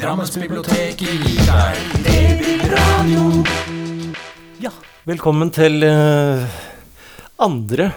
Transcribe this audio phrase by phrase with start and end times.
[0.00, 3.24] Drammensbiblioteket gir deg DB-radio.
[4.64, 4.70] Ja,
[5.04, 6.40] velkommen til uh,
[7.36, 7.90] andre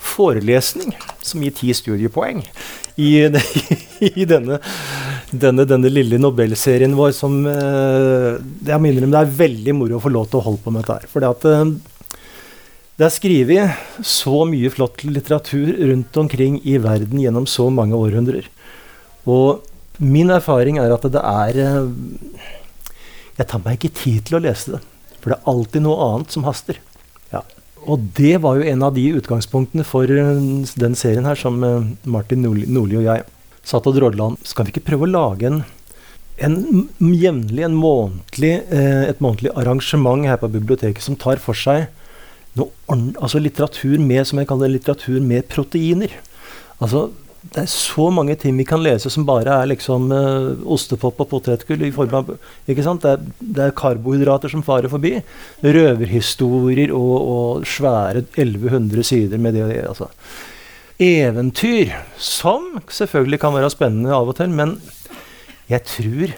[0.00, 2.40] forelesning som gir ti studiepoeng
[2.96, 3.10] i,
[4.08, 4.56] i denne,
[5.28, 10.04] denne, denne lille Nobelserien vår som uh, Jeg må innrømme det er veldig moro å
[10.08, 11.08] få lov til å holde på med dette her.
[11.12, 12.18] For det at uh,
[12.96, 18.48] det er skrevet så mye flott litteratur rundt omkring i verden gjennom så mange århundrer.
[19.28, 19.67] Og
[19.98, 22.50] min erfaring er at det er eh,
[23.38, 24.82] Jeg tar meg ikke tid til å lese det.
[25.18, 26.78] For det er alltid noe annet som haster.
[27.32, 27.42] Ja.
[27.86, 30.44] Og det var jo en av de utgangspunktene for eh,
[30.78, 33.26] den serien her som eh, Martin Nordli og jeg
[33.66, 34.38] satt og drodla om.
[34.46, 35.62] Skal vi ikke prøve å lage en,
[36.40, 36.58] en
[36.98, 41.90] jevnlig, en månedlig, et månedlig arrangement her på biblioteket som tar for seg
[42.58, 42.70] noe,
[43.20, 46.14] altså litteratur med som jeg kaller litteratur med proteiner.
[46.78, 47.10] Altså,
[47.54, 51.30] det er så mange ting vi kan lese som bare er liksom uh, ostepop og
[51.30, 51.86] potetgull.
[51.86, 52.34] i form av,
[52.68, 53.04] ikke sant?
[53.04, 55.14] Det er, det er karbohydrater som farer forbi.
[55.64, 59.64] Røverhistorier og, og svære 1100 sider med det.
[59.88, 60.10] Altså.
[61.00, 64.76] Eventyr som selvfølgelig kan være spennende av og til, men
[65.70, 66.36] jeg tror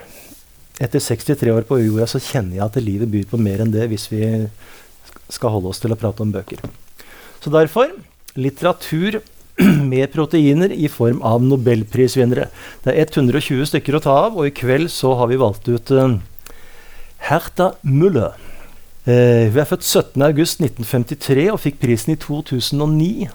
[0.80, 3.88] etter 63 år på jorda så kjenner jeg at livet byr på mer enn det
[3.90, 4.22] hvis vi
[5.30, 6.62] skal holde oss til å prate om bøker.
[7.40, 7.92] Så derfor
[8.38, 9.20] litteratur
[9.92, 12.48] med proteiner i form av nobelprisvinnere.
[12.84, 15.90] Det er 120 stykker å ta av, og i kveld så har vi valgt ut
[15.90, 16.20] Herta
[17.30, 18.38] Hertha Müller.
[19.08, 23.28] Uh, hun er født 17.8.1953 og fikk prisen i 2009.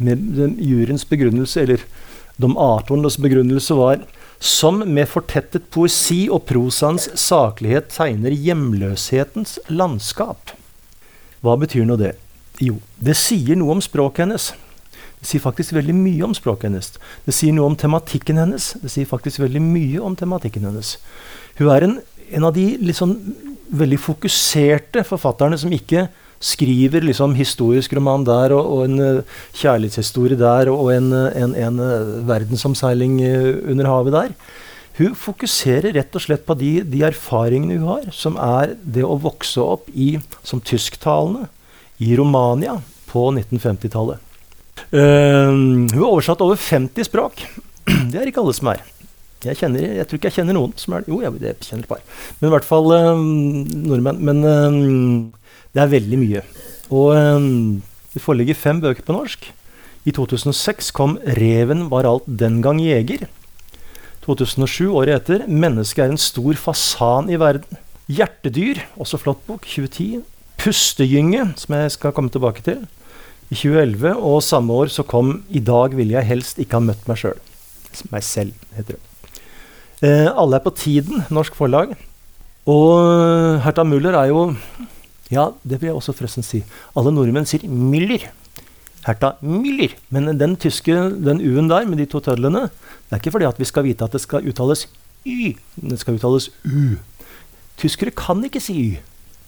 [0.00, 1.84] Med juryens begrunnelse, eller
[2.40, 4.00] de artones begrunnelse, var
[4.40, 10.54] som med fortettet poesi og prosaens saklighet tegner hjemløshetens landskap.
[11.44, 12.14] Hva betyr nå det?
[12.60, 14.50] Jo, det sier noe om språket hennes.
[15.20, 16.94] Det sier faktisk veldig mye om språket hennes.
[17.26, 18.72] Det sier noe om tematikken hennes.
[18.80, 20.96] Det sier faktisk veldig mye om tematikken hennes.
[21.60, 21.98] Hun er en,
[22.32, 23.14] en av de liksom
[23.70, 26.08] veldig fokuserte forfatterne som ikke
[26.40, 31.82] skriver liksom historisk roman der og, og en uh, kjærlighetshistorie der og en, en, en
[31.84, 33.20] uh, verdensomseiling
[33.68, 34.34] under havet der.
[35.00, 39.20] Hun fokuserer rett og slett på de, de, erfaringene hun har, som er det å
[39.20, 40.14] vokse opp i,
[40.44, 41.46] som tysktalende
[42.00, 42.78] i Romania
[43.08, 44.29] på 1950-tallet.
[44.88, 45.52] Uh,
[45.90, 47.44] hun har oversatt over 50 språk.
[48.10, 48.82] det er ikke alle som er.
[49.44, 52.02] Jeg, kjenner, jeg, tror ikke jeg kjenner noen som er Jo, jeg, kjenner et par.
[52.40, 53.22] Men i hvert fall uh,
[53.90, 54.20] nordmenn.
[54.30, 56.44] Men uh, det er veldig mye.
[56.90, 57.14] Og
[58.10, 59.44] det foreligger fem bøker på norsk.
[60.08, 63.28] I 2006 kom 'Reven var alt den gang jeger'.
[64.24, 65.46] 2007, året etter.
[65.46, 67.78] 'Mennesket er en stor fasan i verden'.
[68.08, 69.62] 'Hjertedyr', også flott bok.
[69.62, 70.24] 2010.
[70.58, 72.86] 'Pustegynge', som jeg skal komme tilbake til.
[73.50, 77.08] I 2011, og samme år så kom 'I dag ville jeg helst ikke ha møtt
[77.08, 77.40] meg sjøl'.
[78.12, 79.00] Meg selv, heter det.
[80.02, 81.96] Eh, alle er på tiden, norsk forlag.
[82.70, 84.56] Og Herta Muller er jo
[85.30, 86.64] Ja, det vil jeg også forresten si.
[86.96, 88.24] Alle nordmenn sier Müller.
[89.06, 89.92] Herta Müller.
[90.10, 93.58] Men den tyske, den U-en der med de to tødlene, det er ikke fordi at
[93.58, 94.88] vi skal vite at det skal uttales
[95.24, 95.54] Y.
[95.76, 96.98] Det skal uttales U.
[97.78, 98.98] Tyskere kan ikke si Y.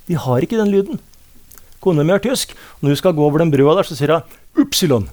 [0.06, 1.00] De har ikke den lyden.
[1.82, 2.54] Kona mi er tysk.
[2.81, 5.09] Når hun skal gå over den brua der, så sier hun Upsilon.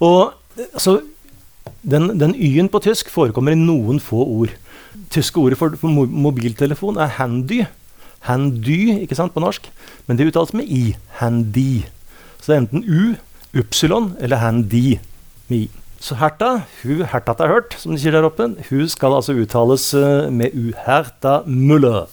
[0.00, 0.32] Og
[0.72, 1.00] altså,
[1.82, 4.54] den, den Y-en på tysk forekommer i noen få ord.
[5.10, 7.64] Tyske ordet for, for mobiltelefon er handy.
[8.26, 9.68] Handy ikke sant, på norsk.
[10.06, 10.96] Men det uttales med I.
[11.20, 11.86] Handy.
[12.40, 13.16] Så det er enten U,
[13.58, 14.98] Upsilon eller handy
[15.48, 15.70] med I.
[16.00, 19.88] Så Herta, hun Herta har hørt, som de sier der oppe, hun skal altså uttales
[19.96, 20.70] uh, med U.
[20.84, 22.04] Herta Muller.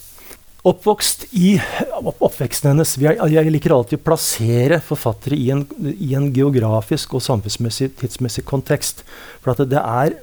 [0.64, 1.58] Oppvokst i
[2.00, 7.24] oppveksten hennes jeg, jeg, liker alltid å plassere forfattere i en, i en geografisk og
[7.26, 9.02] samfunnsmessig tidsmessig kontekst.
[9.44, 10.14] For det er,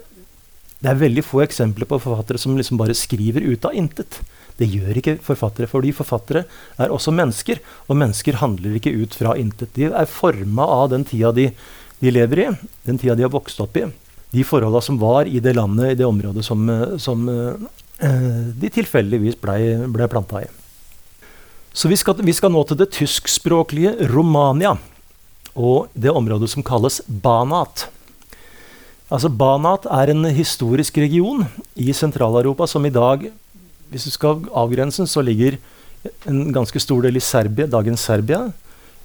[0.81, 4.23] det, er, veldig få eksempler på forfattere som liksom bare skriver ut av intet.
[4.57, 6.47] Det gjør ikke forfattere, fordi forfattere
[6.81, 7.61] er også mennesker.
[7.93, 9.75] Og mennesker handler ikke ut fra intet.
[9.77, 11.51] De er forma av den tida de,
[12.01, 12.49] de, lever i,
[12.89, 13.85] den tida de har vokst opp i.
[14.33, 16.65] De forholda som var i det landet, i det området som,
[16.97, 17.29] som
[18.01, 20.49] de tilfeldigvis blei ble planta i.
[21.73, 24.75] Så vi skal, vi skal nå til det tyskspråklige Romania
[25.55, 27.87] og det området som kalles Banat.
[29.11, 31.45] Altså Banat er en historisk region
[31.77, 33.29] i Sentral-Europa som i dag
[33.91, 35.59] hvis du skal avgrense, så ligger
[36.31, 38.45] en ganske stor del i Serbia, dagens Serbia.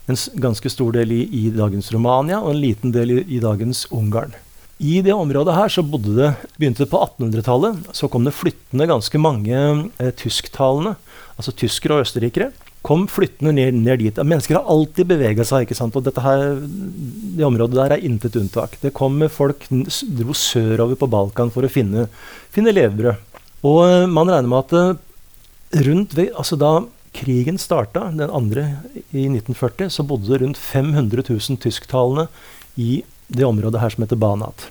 [0.05, 3.87] En ganske stor del i, i dagens Romania og en liten del i, i, dagens
[3.89, 4.35] Ungarn.
[4.83, 6.29] I det området her så bodde det,
[6.59, 7.77] begynte det på 1800-tallet.
[7.95, 9.59] Så kom det flyttende ganske mange
[10.01, 10.97] eh, tysktalende,
[11.39, 12.49] altså tyskere og østerrikere.
[12.85, 14.19] Kom flyttende ned, ned dit.
[14.19, 15.63] Mennesker har alltid bevega seg.
[15.63, 15.95] ikke sant?
[15.95, 18.75] Og dette her, det området der er intet unntak.
[18.83, 22.09] Det kom folk dro sørover på Balkan for å finne,
[22.53, 23.39] finne levebrød.
[23.65, 26.75] Og eh, man regner med at eh, rundt ved, altså da
[27.15, 28.67] krigen starta, den andre
[29.15, 32.27] i 1940, så bodde det rundt 500 000 tysktalende
[32.75, 34.67] i det området her som heter Banat.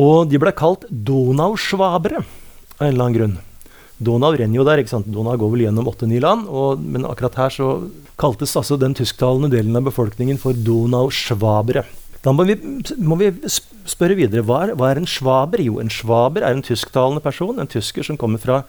[0.00, 3.36] Og de ble kalt Donauschwabere av en eller annen grunn.
[4.04, 4.82] Donau renner jo der.
[4.82, 5.10] ikke sant?
[5.10, 6.48] Donau går vel gjennom åtte-ni land.
[6.50, 7.68] Og, men akkurat her så
[8.20, 11.84] kaltes altså den tysktalende delen av befolkningen for Donauschwabere.
[12.24, 12.56] Da må vi,
[13.04, 14.42] må vi spørre videre.
[14.48, 15.60] Hva er, hva er, en schwaber?
[15.62, 17.60] Jo, en schwaber er en tysktalende person.
[17.60, 18.62] En tysker som kommer fra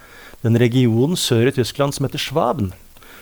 [0.44, 2.74] den regionen sør i Tyskland som heter Schwaben.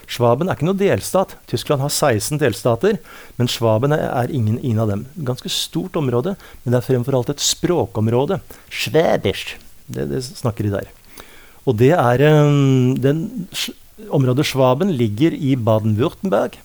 [0.09, 1.35] Schwaben er ikke noe delstat.
[1.49, 2.97] Tyskland har 16 delstater,
[3.39, 5.05] men Schwaben er, ingen, en av dem.
[5.15, 8.39] Ganske stort område, men det er fremfor alt et språkområde.
[8.69, 9.55] Schwäbisch.
[9.87, 10.91] Det, det, snakker de der.
[11.67, 13.47] Og det er um, den,
[14.09, 16.57] Området Schwaben ligger i Baden-Würtemberg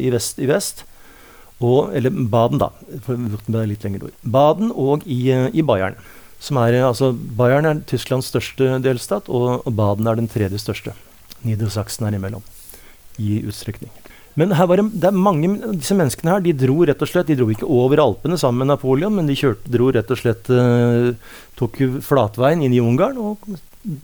[0.00, 0.40] i vest.
[0.40, 0.84] I vest
[1.62, 2.72] og, eller Baden, da.
[3.06, 4.16] For Würtemberg er litt lenger nord.
[4.26, 5.96] Baden og i, i Bayern.
[6.44, 10.96] Er, altså, Bayern er Tysklands største delstat, og Baden er den tredje største.
[11.44, 12.42] Niedersachsen er imellom
[13.18, 13.92] i utstrekning.
[14.34, 17.46] Men her det, det mange, disse menneskene her, de dro rett og slett, de dro
[17.52, 21.12] ikke over Alpene sammen med Napoleon, men de kjørte, dro rett og slett eh,
[21.58, 23.46] tok flatveien inn i Ungarn og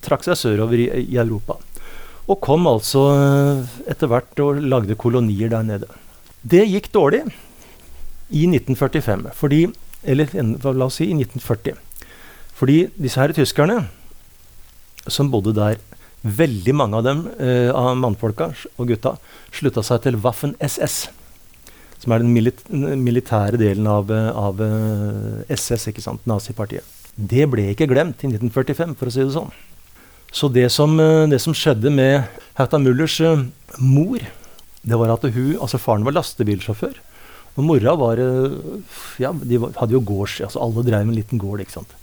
[0.04, 1.58] trakk seg sørover i, i Europa.
[2.30, 5.88] Og kom altså uh, etter hvert og lagde kolonier der nede.
[6.46, 7.24] Det gikk dårlig
[8.30, 9.64] i 1945, fordi
[10.00, 11.74] Eller la oss si i 1940.
[12.56, 13.82] Fordi disse her tyskerne
[15.04, 15.76] som bodde der
[16.20, 19.14] Veldig mange av dem, uh, av mannfolka og gutta,
[19.56, 20.99] slutta seg til Waffen-SS.
[22.00, 26.84] Som er den milit militære delen av, av uh, eh, SS, ikke sant, nazipartiet.
[27.17, 29.52] Det ble ikke glemt i 1945, for å si det sånn.
[30.32, 32.28] Så det som, uh, det som skjedde med
[32.58, 33.17] Hertha Mullers
[33.81, 34.20] mor,
[34.81, 37.00] det var at hun, altså faren var lastebilsjåfør.
[37.58, 38.20] Og mora var
[39.19, 40.38] Ja, de hadde jo gårds...
[40.46, 41.96] Altså alle drev med en liten gård, ikke sant.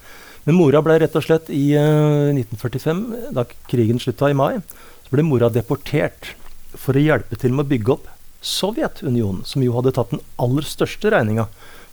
[0.47, 3.01] Men mora ble rett og slett i uh, eh, 1945,
[3.35, 4.61] da krigen slutta i mai,
[5.03, 6.31] så ble mora deportert
[6.77, 8.07] for å hjelpe til med å bygge opp
[8.47, 11.49] Sovjetunionen, som jo hadde tatt den aller største regninga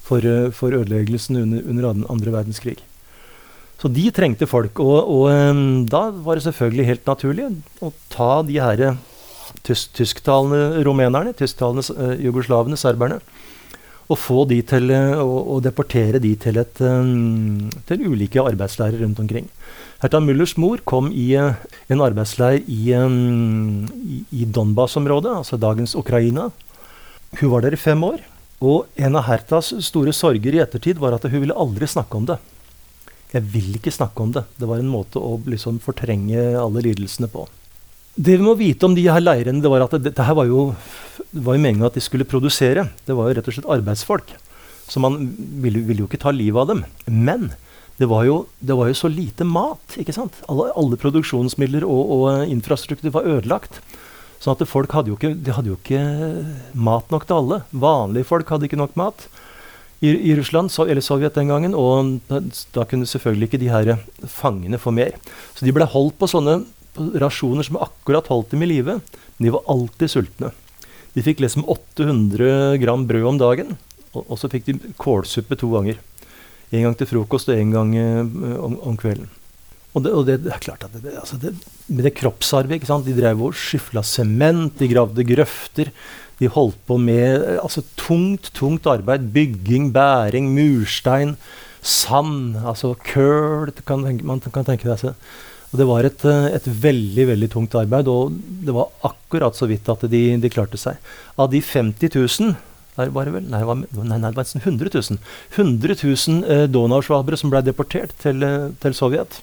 [0.07, 2.79] for, uh, for ødeleggelsen under, under andre verdenskrig.
[3.83, 4.79] Så de trengte folk.
[4.81, 7.49] Og, og um, da var det selvfølgelig helt naturlig
[7.83, 8.85] å ta de her
[9.67, 13.19] tysk, tysktalende rumenerne, tysktalende jugoslavene, serberne,
[14.11, 19.23] og få de til eh, å, deportere de til, et, um, til ulike arbeidsleirer rundt
[19.23, 19.49] omkring.
[20.03, 21.57] Herta Mullers mor kom i uh,
[21.89, 26.51] en arbeidsleir i, i, i Donbas-området, altså dagens Ukraina.
[27.41, 28.21] Hun var der i fem år.
[28.65, 32.29] Og en av Hertas store sorger i ettertid var at hun ville aldri snakke om
[32.29, 32.39] det.
[33.35, 34.45] Jeg vil ikke snakke om det.
[34.61, 37.49] Det var en måte å liksom fortrenge alle lidelsene på.
[38.15, 40.69] Det vi må vite om de her leirene, det var at dette her var jo,
[41.35, 42.87] det var jo meninga at de skulle produsere.
[43.07, 44.35] Det var jo rett og slett arbeidsfolk.
[44.87, 45.19] Så man
[45.63, 46.85] ville, ville jo ikke ta livet av dem.
[47.11, 47.51] Men
[47.99, 49.99] det var, jo, det var jo, så lite mat.
[49.99, 50.37] ikke sant?
[50.51, 53.81] Alle, alle produksjonsmidler og, og, infrastruktur var ødelagt.
[54.43, 56.03] Sånn at folk hadde jo, ikke, de hadde jo ikke
[56.75, 57.61] mat nok til alle.
[57.71, 59.27] Vanlige folk hadde ikke nok mat
[60.05, 61.75] i, i Russland eller Sovjet den gangen.
[61.79, 62.43] Og da,
[62.77, 63.95] da, kunne selvfølgelig ikke de her
[64.29, 65.15] fangene få mer.
[65.55, 66.61] Så de ble holdt på sånne
[66.97, 68.99] rasjoner som akkurat holdt dem i live.
[69.39, 70.53] De var alltid sultne.
[71.15, 73.77] De fikk liksom 800 gram brød om dagen,
[74.15, 76.01] og, og så fikk de kålsuppe to ganger.
[76.75, 79.31] En gang til frokost og en gang uh, om, om, kvelden.
[79.95, 81.53] Og det, og det, er klart at det, altså det,
[81.87, 83.07] Med det kroppsarbeid ikke sant?
[83.07, 85.93] De drev og skyfla sement, de gravde grøfter.
[86.41, 89.31] De holdt på med altså, tungt, tungt arbeid.
[89.35, 91.37] Bygging, bæring, murstein,
[91.79, 95.15] sand, altså køl kan, Man kan tenke seg.
[95.75, 99.67] Og det var et, eh, et, veldig veldig tungt arbeid, og det var akkurat så
[99.67, 101.01] vidt at de, de klarte seg.
[101.35, 102.55] Av de 50 000
[102.95, 105.19] der var det vel, nei, nei, nei, det var 100 000.
[105.59, 109.41] 100 000 eh, Donau-schwabere som ble deportert til, eh, til, Sovjet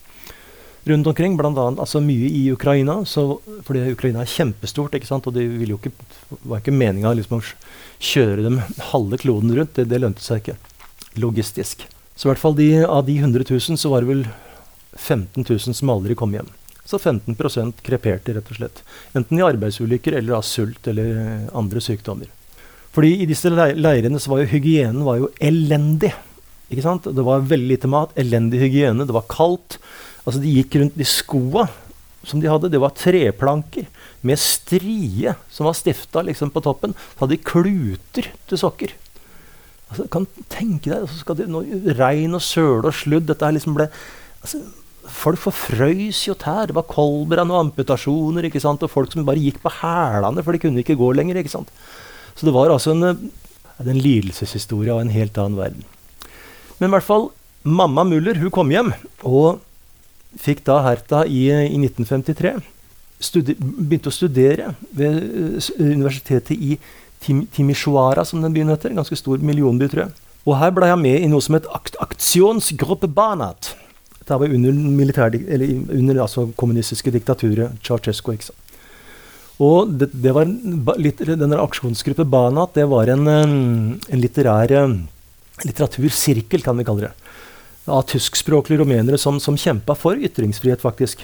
[0.88, 1.36] rundt omkring.
[1.36, 4.96] Blant annet, altså mye i Ukraina, så, fordi Ukraina er kjempestort.
[4.96, 5.50] ikke sant, og Det
[6.48, 8.62] var ikke meninga liksom, å kjøre dem
[8.94, 9.76] halve kloden rundt.
[9.76, 10.56] Det, det lønte seg ikke
[11.20, 11.84] logistisk.
[12.16, 14.24] Så i hvert fall de, av de 100 000 så var det vel
[14.94, 16.50] 15 000 som aldri kom hjem.
[16.86, 18.82] Så 15% kreperte, rett og slett.
[19.16, 22.32] Enten i arbeidsulykker eller av sult eller eh, andre sykdommer.
[22.92, 26.12] Fordi i disse leirene så var jo hygienen var jo elendig.
[26.72, 27.08] Ikke sant?
[27.08, 29.78] Det var veldig lite mat, elendig hygiene, det var kaldt.
[30.26, 31.70] Altså De gikk rundt de skoa
[32.28, 32.72] som de hadde.
[32.72, 33.88] Det var treplanker
[34.28, 36.94] med strie som var stifta liksom på toppen.
[37.14, 38.94] Så hadde de kluter til sokker.
[39.92, 41.64] Altså, kan tenke deg, så skal de, nå,
[42.00, 43.28] Regn og søle og sludd.
[43.28, 43.90] Dette her liksom ble
[44.44, 44.62] altså,
[45.08, 46.70] Folk forfrøys jo tær.
[46.70, 48.46] Det var kolbrann og amputasjoner.
[48.48, 48.84] ikke sant?
[48.84, 51.38] Og folk som bare gikk på hælene, for de kunne ikke gå lenger.
[51.38, 51.72] ikke sant?
[52.36, 53.32] Så det var altså en,
[53.80, 55.84] en lidelseshistorie av en helt annen verden.
[56.80, 57.30] Men i hvert fall,
[57.64, 58.94] mamma Muller hun kom hjem.
[59.24, 59.62] Og
[60.40, 62.60] fikk da Herta i, i 1953
[63.22, 65.20] studi begynte å studere ved
[65.78, 66.78] universitetet i
[67.22, 68.90] Tim Timisoara, som den byen heter.
[68.90, 70.16] En ganske stor millionby, tror jeg.
[70.42, 71.70] Og her ble jeg med i noe som het
[72.02, 73.76] Aktionsgruppe Banat.
[74.32, 77.78] Det var under, militær, eller under altså, kommunistiske diktaturet.
[77.84, 78.34] Ceaucescu.
[78.36, 78.68] Ikke sant?
[79.62, 80.50] Og det, det var
[80.98, 84.74] litt, denne aksjonsgruppe Banat det var en, en litterær
[85.68, 87.12] litteratursirkel, kan vi kalle det.
[87.92, 91.22] Av tyskspråklige rumenere som, som kjempa for ytringsfrihet, faktisk.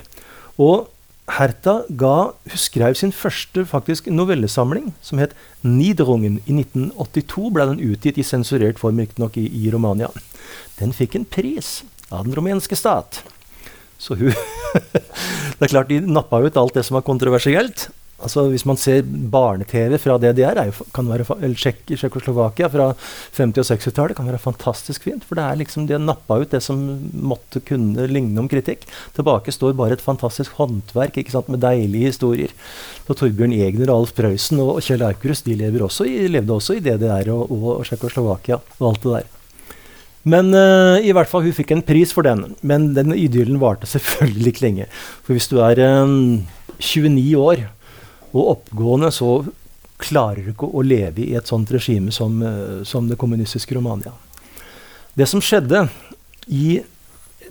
[0.62, 0.88] Og
[1.28, 5.34] Herta ga, skrev sin første faktisk novellesamling, som het
[5.64, 6.40] 'Niederungen'.
[6.48, 10.08] I 1982 ble den utgitt i sensurert form, riktignok i, i Romania.
[10.80, 13.24] Den fikk en pris av den rumenske stat.
[13.98, 14.34] Så hun
[15.58, 17.88] Det er klart de nappa ut alt det som var kontroversielt.
[18.18, 22.88] Altså Hvis man ser barne-TV fra DDR, jo, kan være, eller Tsjekkoslovakia fra
[23.38, 25.26] 50- og 60-tallet, kan være fantastisk fint.
[25.26, 26.82] For det er liksom, de nappa ut det som
[27.14, 28.88] måtte kunne ligne om kritikk.
[29.18, 32.58] Tilbake står bare et fantastisk håndverk ikke sant, med deilige historier.
[33.06, 36.86] Så Torbjørn Egner og Alf Prøysen og, Kjell Aukrust de også i, levde også i
[36.86, 39.34] DDR og, og, og alt det der.
[40.28, 42.58] Men uh, i hvert fall, hun fikk en pris for den.
[42.66, 44.90] Men den idyllen varte selvfølgelig ikke lenge.
[45.24, 46.44] For hvis du er um,
[46.78, 47.64] 29 år
[48.34, 49.40] og oppgående, så
[50.02, 54.14] klarer du ikke å leve i et sånt regime som, uh, som det kommunistiske Romania.
[55.18, 55.88] Det som skjedde
[56.54, 56.78] i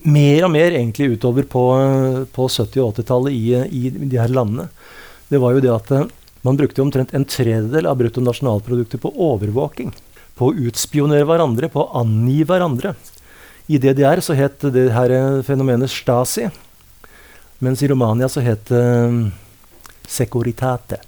[0.07, 1.65] mer og mer egentlig utover på,
[2.33, 4.69] på 70- og 80-tallet i, i, de her landene,
[5.33, 6.05] det var jo det at eh,
[6.47, 9.91] man brukte omtrent en tredjedel av bruttonasjonalproduktet på overvåking.
[10.37, 12.95] På å utspionere hverandre, på å angi hverandre.
[13.73, 16.47] I DDR så het det her eh, fenomenet Stasi,
[17.65, 19.33] mens i Romania så het det
[20.07, 21.01] Securitate.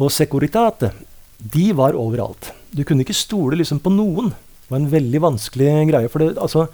[0.00, 0.92] Og Securitate
[1.40, 2.52] de var overalt.
[2.70, 4.30] Du kunne ikke stole liksom på noen.
[4.30, 6.08] Det var en veldig vanskelig greie.
[6.08, 6.68] for det, altså,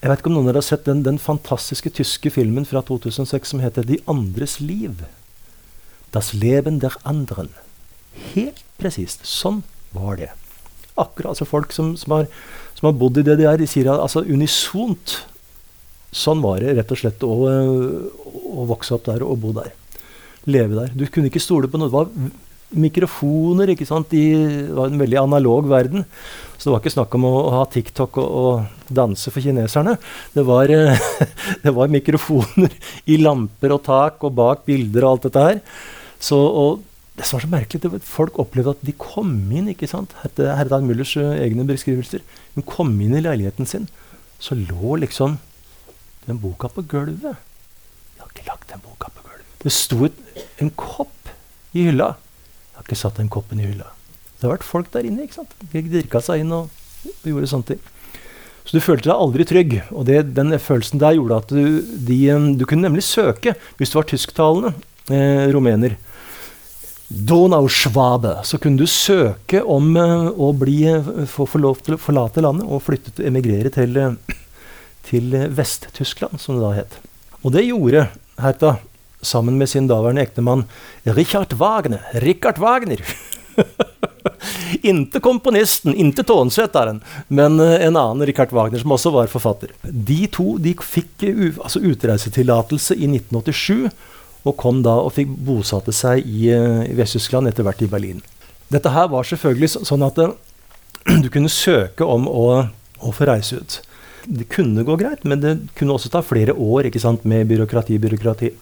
[0.00, 2.80] Jeg vet ikke om noen av dere har sett den, den, fantastiske tyske filmen fra
[2.80, 5.04] 2006 som heter 'De andres liv'.
[6.10, 7.50] Das Leben der anderen.
[8.34, 9.26] Helt presist.
[9.26, 10.30] Sånn var det.
[11.00, 12.28] Akkurat altså Folk som, som, har,
[12.78, 15.20] som har, bodd i DDR, sier altså unisont
[16.10, 19.70] Sånn var det rett og slett å, å vokse opp der og bo der
[20.48, 20.94] leve der.
[20.94, 21.90] Du kunne ikke stole på noe.
[21.90, 23.72] Det var mikrofoner.
[23.72, 24.12] ikke sant?
[24.12, 26.04] Det var en veldig analog verden.
[26.56, 29.96] Så det var ikke snakk om å, ha TikTok og, og, danse for kineserne.
[30.34, 30.70] Det var,
[31.64, 32.74] det var, mikrofoner
[33.06, 35.60] i lamper og tak og bak bilder og alt dette her.
[36.20, 36.86] Så, og
[37.20, 39.68] det som var så merkelig, det var at folk opplevde at de kom inn.
[39.68, 40.14] ikke sant?
[40.24, 42.24] Herdan Müllers uh, egne beskrivelser.
[42.54, 43.90] Hun kom inn i leiligheten sin,
[44.40, 45.36] så lå liksom
[46.24, 47.36] den boka på gulvet.
[48.16, 49.52] Jeg har ikke lagt den boka på gulvet.
[49.60, 50.08] Det sto
[50.64, 51.34] en kopp
[51.76, 52.14] i hylla.
[52.70, 53.92] Jeg har ikke satt den koppen i hylla.
[54.38, 55.28] Det har vært folk der inne.
[55.28, 55.56] ikke sant?
[55.60, 56.72] De dirka seg inn og,
[57.04, 57.88] og, gjorde sånne ting.
[58.64, 59.80] Så du følte deg aldri trygg.
[59.92, 62.20] Og det, den følelsen der gjorde at du, de,
[62.56, 64.72] du kunne nemlig søke, hvis du var tysktalende
[65.12, 66.00] eh, rumener
[67.10, 72.00] Donauschwabe, så kunne du søke om uh, å bli, uh, få, få, lov til å
[72.00, 74.36] forlate landet og flytte, emigrere til, uh,
[75.08, 77.00] til Vest-Tyskland, som det da het.
[77.42, 78.06] Og det gjorde
[78.40, 78.76] Herta
[79.26, 80.64] sammen med sin daværende ektemann
[81.02, 82.04] Richard Wagner.
[82.22, 83.02] Richard Wagner!
[84.82, 89.74] inte komponisten, inte tånsetteren, men eh, en annen Richard Wagner, som også var forfatter.
[89.82, 91.26] De to de fikk
[91.58, 93.90] altså utreisetillatelse i 1987,
[94.46, 98.22] og kom da og fikk bosatte seg i, eh, i Vest-Tyskland, etter hvert i Berlin.
[98.72, 100.30] Dette her var selvfølgelig sånn at det,
[101.24, 102.46] du kunne søke om å,
[103.00, 103.80] å, få reise ut.
[104.24, 107.98] Det kunne gå greit, men det kunne også ta flere år ikke sant, med byråkrati,
[108.00, 108.52] byråkrati.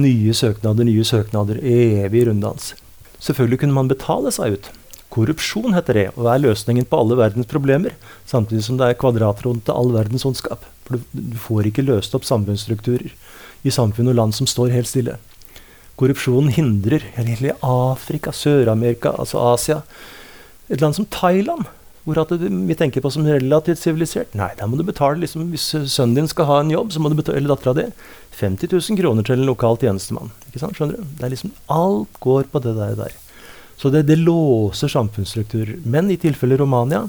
[0.00, 1.58] Nye søknader, nye søknader.
[1.66, 2.72] Evig runddans.
[3.20, 4.70] Selvfølgelig kunne man betale seg ut.
[5.10, 7.96] Korrupsjon heter det, og er løsningen på alle verdens problemer.
[8.30, 10.62] Samtidig som det er kvadratroten til all verdens ondskap.
[10.86, 13.10] For du, du, får ikke løst opp samfunnsstrukturer
[13.64, 15.18] i samfunn og land som står helt stille.
[16.00, 19.82] Korrupsjonen hindrer egentlig Afrika, Sør-Amerika, altså Asia.
[20.70, 21.68] Et land som Thailand
[22.04, 24.32] hvor vi tenker på som relativt sivilisert.
[24.38, 27.10] Nei, der må du betale liksom, Hvis sønnen din skal ha en jobb, så må
[27.10, 27.86] du betale, eller dattera di,
[28.40, 30.32] 50 000 kroner til en lokal tjenestemann.
[30.48, 31.10] Ikke sant, skjønner du?
[31.18, 32.96] Det er liksom, Alt går på det der.
[32.96, 33.12] der.
[33.76, 35.76] Så det, det låser samfunnsstrukturer.
[35.84, 37.06] Men i tilfelle Romania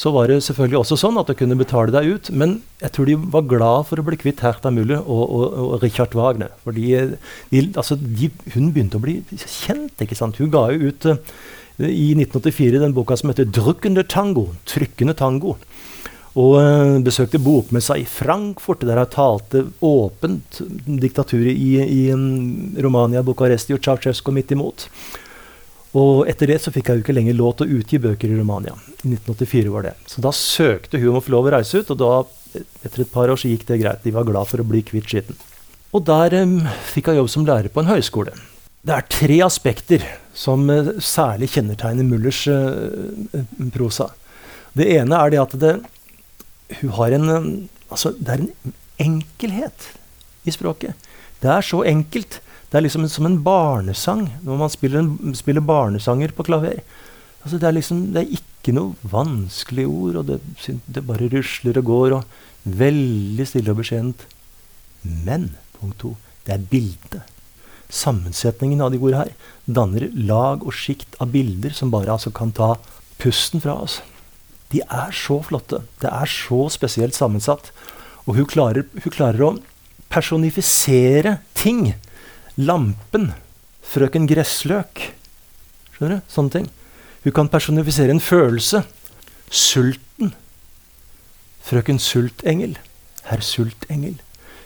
[0.00, 2.30] så var det selvfølgelig også sånn at du kunne betale deg ut.
[2.32, 5.84] Men jeg tror de var glad for å bli kvitt Herta Müller og, og, og
[5.84, 6.54] Richard Wagner.
[6.64, 6.86] Fordi
[7.50, 7.98] de, altså,
[8.54, 10.00] hun begynte å bli kjent.
[10.00, 10.40] ikke sant?
[10.40, 11.10] Hun ga jo ut
[11.84, 14.48] i 1984 den boka som heter 'Drukkende tango'.
[14.68, 15.58] Trykkende tango.
[16.38, 23.24] Og uh, besøkte bokmessa i Frankfurt, der hun talte åpent diktaturet i, i um, Romania,
[23.26, 24.86] Bucuresti og Ceaucescu midt imot.
[25.98, 28.36] Og etter det så fikk jeg jo ikke lenger lov til å utgi bøker i
[28.38, 28.76] Romania.
[29.02, 29.94] I 1984 var det.
[30.06, 32.12] Så da søkte hun om å få lov å reise ut, og da
[32.84, 34.04] etter et par år så gikk det greit.
[34.04, 35.38] De var glad for å bli kvitt skitten.
[35.90, 36.60] Og der um,
[36.92, 38.36] fikk hun jobb som lærer på en høyskole.
[38.86, 40.04] Det er tre aspekter
[40.36, 43.42] som uh, særlig kjennetegner Mullers uh,
[43.74, 44.12] prosa.
[44.78, 45.74] Det ene er det at det,
[46.80, 47.52] hun har en uh,
[47.90, 49.88] Altså, det er en enkelhet
[50.46, 51.08] i språket.
[51.42, 52.36] Det er så enkelt.
[52.70, 56.82] Det er liksom som en barnesang når man spiller, en, spiller barnesanger på klaver.
[57.42, 60.38] Altså, det, er liksom, det er ikke noe vanskelig ord, og det,
[60.86, 62.16] det bare rusler og går.
[62.20, 64.26] og Veldig stille og beskjedent.
[65.02, 66.14] Men punkt to,
[66.46, 67.36] det er bildet.
[67.90, 69.32] Sammensetningen av de ordene her
[69.66, 72.76] danner lag og sjikt av bilder som bare altså kan ta
[73.20, 73.98] pusten fra oss.
[74.70, 75.82] De er så flotte.
[76.02, 77.72] Det er så spesielt sammensatt.
[78.28, 79.56] Og hun klarer, hun klarer å
[80.12, 81.96] personifisere ting.
[82.58, 83.30] Lampen.
[83.86, 85.10] Frøken Gressløk.
[85.94, 86.30] Skjønner du?
[86.30, 86.68] Sånne ting.
[87.24, 88.82] Hun kan personifisere en følelse.
[89.50, 90.34] Sulten.
[91.66, 92.78] Frøken Sultengel.
[93.28, 94.16] Herr Sultengel.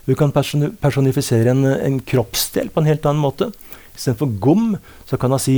[0.06, 3.50] Hun kan personifisere en, en, kroppsdel på en helt annen måte.
[3.94, 4.66] Istedenfor gom
[5.08, 5.56] så kan hun si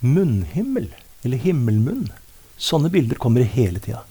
[0.00, 0.88] munnhimmel.
[1.22, 2.08] Eller himmelmunn.
[2.58, 4.02] Sånne bilder kommer hele tida.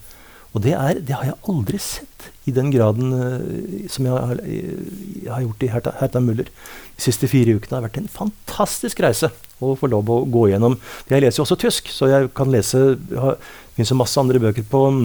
[0.52, 4.40] Og det, er, det, har jeg aldri sett i den graden uh, som jeg har,
[4.48, 6.50] jeg har, gjort i Herta, Herta Muller.
[6.98, 9.30] De siste fire ukene har vært en fantastisk reise
[9.62, 10.78] å få lov å gå gjennom.
[11.10, 13.36] Jeg leser jo også tysk, så jeg kan lese Det
[13.76, 15.04] finnes jo masse andre bøker på um,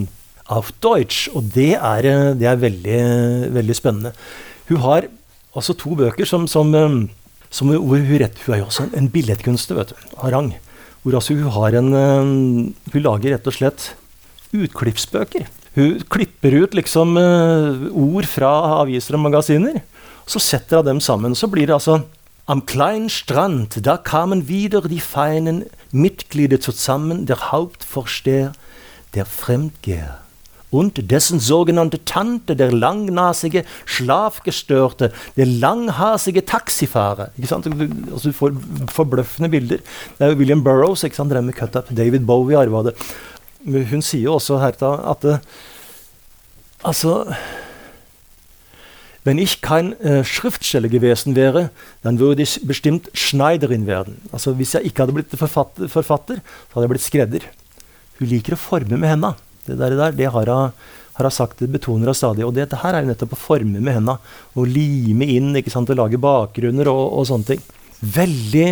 [0.52, 3.00] auf Deutsch, og det er, eh, det er veldig,
[3.54, 4.12] veldig spennende.
[4.68, 5.08] Hun har
[5.56, 6.70] altså to bøker som, som,
[7.50, 10.52] som hvor hun, rett, hun er jo også en billedkunstner vet du, av.
[11.02, 13.92] Hvor altså hun har en Hun lager rett og slett
[14.54, 15.46] utklippsbøker.
[15.76, 19.82] Hun klipper ut liksom uh, ord fra aviser og magasiner.
[20.26, 21.36] Så setter hun dem sammen.
[21.36, 22.02] Så blir det altså
[22.48, 28.52] Am kleinen Strand, da kamen wieder die feinen Mitglieder zusammen, der Hauptvorsteher,
[29.14, 30.20] der Fremdgeher
[30.70, 37.30] und dessen sogenannte Tante, der langnasige schlafgestörte, der langhasige taxifahrer.
[37.36, 37.66] Ikke sant?
[37.66, 38.52] Altså, du får
[38.88, 39.78] forbløffende bilder.
[40.18, 41.32] Det er William Burroughs ikke sant?
[41.32, 41.88] drev med cut-up.
[41.96, 42.96] David Bowie arva det.
[43.66, 45.38] Hun sier jo også Herta at det,
[46.86, 47.24] altså
[49.26, 51.70] Wenn ich kein äh, Schriftsteller gewesen wäre,
[52.04, 54.20] dann würde ich bestimmt Schneiderin werden.
[54.30, 57.48] Altså Hvis jeg ikke hadde blitt forfatter, forfatter så hadde jeg blitt skredder.
[58.20, 59.32] Hun liker å forme med henda.
[59.66, 60.70] Det der, der det har hun,
[61.18, 62.46] har sagt, det betoner hun stadig.
[62.46, 64.20] Og dette her er jo nettopp å forme med henda.
[64.54, 67.66] Og lime inn, ikke sant, og lage bakgrunner og, og sånne ting.
[67.98, 68.66] Veldig,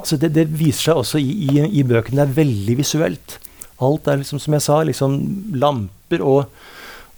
[0.00, 2.18] altså det, det, viser seg også i, i, i, bøkene.
[2.18, 3.38] Det er veldig visuelt.
[3.82, 5.18] Alt er liksom, som jeg sa, liksom
[5.58, 6.48] lamper og,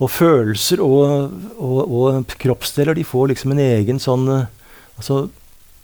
[0.01, 2.97] og følelser og, og, og, kroppsdeler.
[2.97, 5.27] De får liksom en egen sånn altså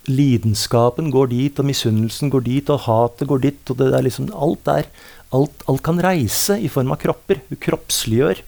[0.09, 3.71] Lidenskapen går dit, og misunnelsen går dit, og hatet går dit.
[3.71, 4.87] og det er liksom, Alt der.
[5.31, 7.43] alt, alt, kan reise i form av kropper.
[7.49, 8.41] Du kroppsliggjør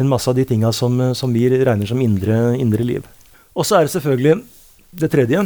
[0.00, 3.04] en masse av de tinga som, som, vi regner som indre, indre liv.
[3.52, 4.38] Og så er det selvfølgelig
[5.02, 5.42] det tredje.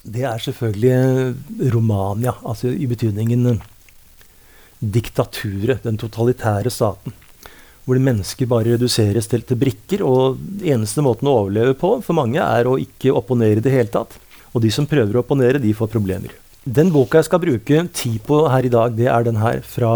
[0.00, 3.60] Det er selvfølgelig Romania, altså i betydningen
[4.80, 7.14] diktaturet, den totalitære staten.
[7.84, 12.40] Hvor mennesker bare reduseres til, til brikker, og eneste måten å overleve på for mange
[12.40, 14.16] er å ikke opponere i det hele tatt.
[14.54, 16.32] Og de som prøver å opponere, de får problemer.
[16.64, 19.92] Den boka jeg skal bruke tid på her i dag, det er den her fra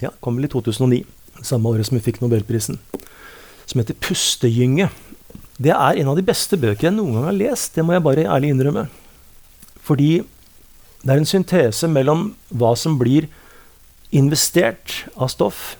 [0.00, 1.02] ja, kom vel i 2009.
[1.44, 2.78] Samme året som vi fikk Nobelprisen.
[3.66, 4.90] Som heter 'Pustegynge'.
[5.60, 7.74] Det er en av de beste bøker jeg noen gang har lest.
[7.74, 8.88] Det må jeg bare ærlig innrømme.
[9.80, 10.24] Fordi
[11.04, 13.28] det er en syntese mellom hva som blir
[14.14, 15.74] investert av stoff,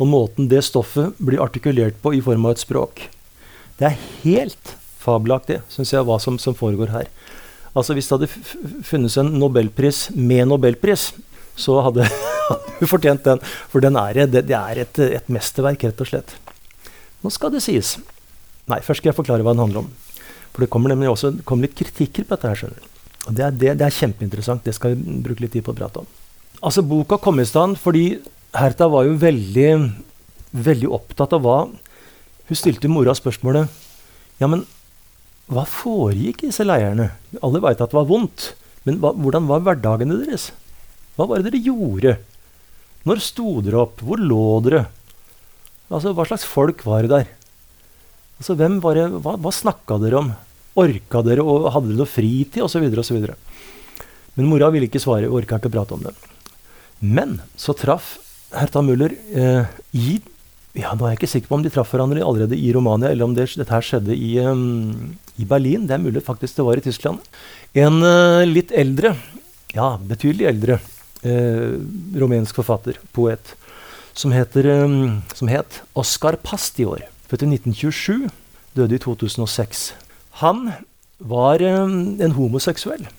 [0.00, 3.04] og måten det stoffet blir artikulert på i form av et språk.
[3.80, 7.10] Det er helt fabelaktig, syns jeg, hva som, som foregår her.
[7.76, 11.10] Altså Hvis det hadde funnes en nobelpris med nobelpris,
[11.60, 12.06] så hadde
[12.80, 13.42] hun fortjent den.
[13.70, 16.36] For den er, det, det er et, et, mesterverk, rett og slett.
[17.20, 17.98] Nå skal det sies
[18.70, 19.86] Nei, først skal jeg forklare hva den handler om.
[20.52, 22.46] For det kommer nemlig også kommer litt kritikker på dette.
[22.52, 23.00] her, skjønner du.
[23.26, 24.62] Og det er, det, det er, kjempeinteressant.
[24.62, 26.19] Det skal vi bruke litt tid på å prate om.
[26.60, 28.20] Altså, Boka kom i stand fordi
[28.56, 29.70] Hertha var jo veldig,
[30.52, 31.58] veldig opptatt av hva
[32.50, 33.70] Hun stilte mora spørsmålet
[34.42, 34.66] Ja, men
[35.50, 37.08] hva foregikk i disse leirene?
[37.42, 38.52] Alle veit at det var vondt.
[38.86, 40.52] Men hva, hvordan var hverdagene deres?
[41.18, 42.12] Hva var det dere gjorde?
[43.02, 44.04] Når sto dere opp?
[44.06, 44.84] Hvor lå dere?
[45.90, 47.34] Altså, Hva slags folk var det der?
[48.38, 50.30] Altså, hvem var det, Hva, hva snakka dere om?
[50.78, 52.62] Orka dere, og hadde dere noe fritid?
[52.62, 52.86] Osv.
[53.02, 53.26] osv.
[54.38, 56.14] Men mora ville ikke svare, orka ikke prate om det.
[57.00, 58.18] Men så traff
[58.52, 59.64] Herta Müller eh,
[59.96, 60.20] i
[60.76, 63.26] ja, Nå er jeg ikke sikker på om de traff hverandre allerede i Romania, eller
[63.26, 65.88] om det, dette her skjedde i, um, i, Berlin.
[65.88, 67.24] Det er mulig faktisk det var i Tyskland.
[67.74, 69.16] En uh, litt eldre,
[69.74, 70.78] ja, betydelig eldre,
[71.26, 71.74] uh,
[72.22, 73.56] rumensk forfatter, poet,
[74.14, 77.02] som, heter, um, som het Oscar Pastior.
[77.26, 78.30] født i 1927,
[78.78, 79.88] døde i 2006.
[80.44, 80.68] Han
[81.18, 83.10] var um, en homoseksuell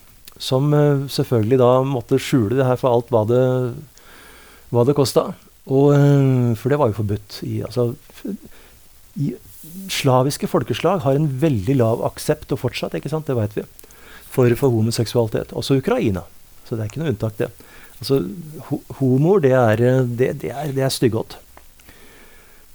[0.41, 3.45] som eh, selvfølgelig da måtte skjule det her for alt hva det,
[4.73, 5.31] hva det kosta.
[5.93, 7.41] eh, for det var jo forbudt.
[7.45, 7.91] I, altså,
[9.21, 9.33] i
[9.91, 13.67] slaviske folkeslag har en veldig lav aksept, og fortsatt, ikke sant, det vet vi,
[14.31, 15.53] for, for homoseksualitet.
[15.57, 16.25] Også Ukraina.
[16.65, 17.51] Så det er ikke noe unntak, det.
[18.01, 18.23] Altså,
[18.69, 21.37] ho homoer, det er, det, det er, er styggått.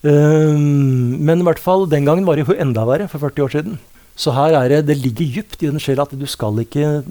[0.07, 3.55] Um, men i hvert fall den gangen var det jo enda verre, for 40 år
[3.57, 3.79] siden.
[4.17, 7.03] Så her er det, det ligger dypt i den sjela at du skal ikke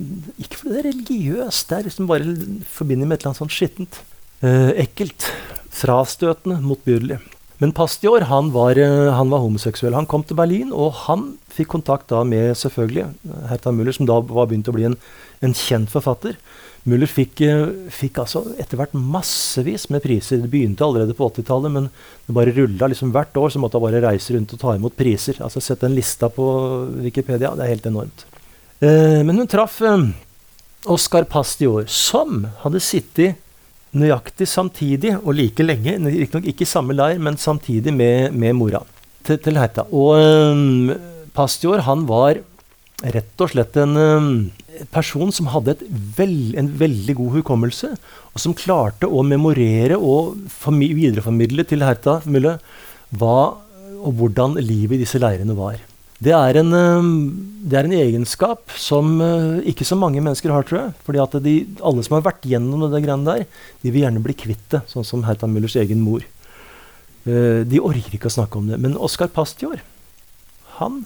[0.41, 3.53] Ikke fordi det er religiøst, det er liksom bare forbinder med et eller annet sånt
[3.53, 4.01] skittent.
[4.41, 5.29] Eh, ekkelt.
[5.75, 6.57] Frastøtende.
[6.65, 7.19] Motbydelig.
[7.61, 9.95] Men Pastior han var, uh, han var, homoseksuell.
[9.95, 13.05] Han kom til Berlin, og han fikk kontakt da med selvfølgelig
[13.47, 14.97] Herta Müller, som da var begynt å bli en,
[15.45, 16.35] en kjent forfatter.
[16.85, 20.43] Müller fikk, uh, fikk altså etter hvert massevis med priser.
[20.43, 21.89] Det begynte allerede på 80-tallet, men
[22.27, 22.91] det bare rulla.
[22.91, 25.41] Liksom hvert år så måtte han bare reise rundt og ta imot priser.
[25.41, 26.45] Altså Sett den lista på
[27.01, 27.55] Wikipedia.
[27.57, 28.27] Det er helt enormt.
[28.83, 30.09] Eh, men hun traff eh,
[30.85, 33.41] Oscar Pastior, som hadde sittet
[33.95, 38.83] nøyaktig samtidig og like lenge, riktignok ikke i samme leir, men samtidig med, med mora
[39.25, 39.87] til, til Herta.
[39.89, 40.91] Og um,
[41.35, 42.41] Pastior han var
[43.15, 44.29] rett og slett en um,
[44.93, 45.77] person som hadde
[46.17, 47.91] veld, en veldig god hukommelse,
[48.33, 52.57] og som klarte å memorere og videreformidle til Herta Mülle
[53.15, 53.61] hva
[54.05, 55.79] og hvordan livet i disse leirene var.
[56.21, 56.71] Det er, en,
[57.67, 59.17] det er en, egenskap som
[59.67, 60.93] ikke så mange mennesker har, tror jeg.
[61.03, 61.35] fordi at
[61.83, 65.07] alle som har vært gjennom det greiene der, de vil gjerne bli kvitt det, sånn
[65.07, 66.23] som Herta Müllers egen mor.
[67.25, 68.79] De orker ikke å snakke om det.
[68.79, 69.83] Men Oskar Pastjord,
[70.79, 71.03] han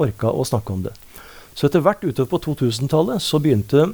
[0.00, 0.94] orka å snakke om det.
[1.54, 3.90] Så etter hvert utover på 2000-tallet så begynte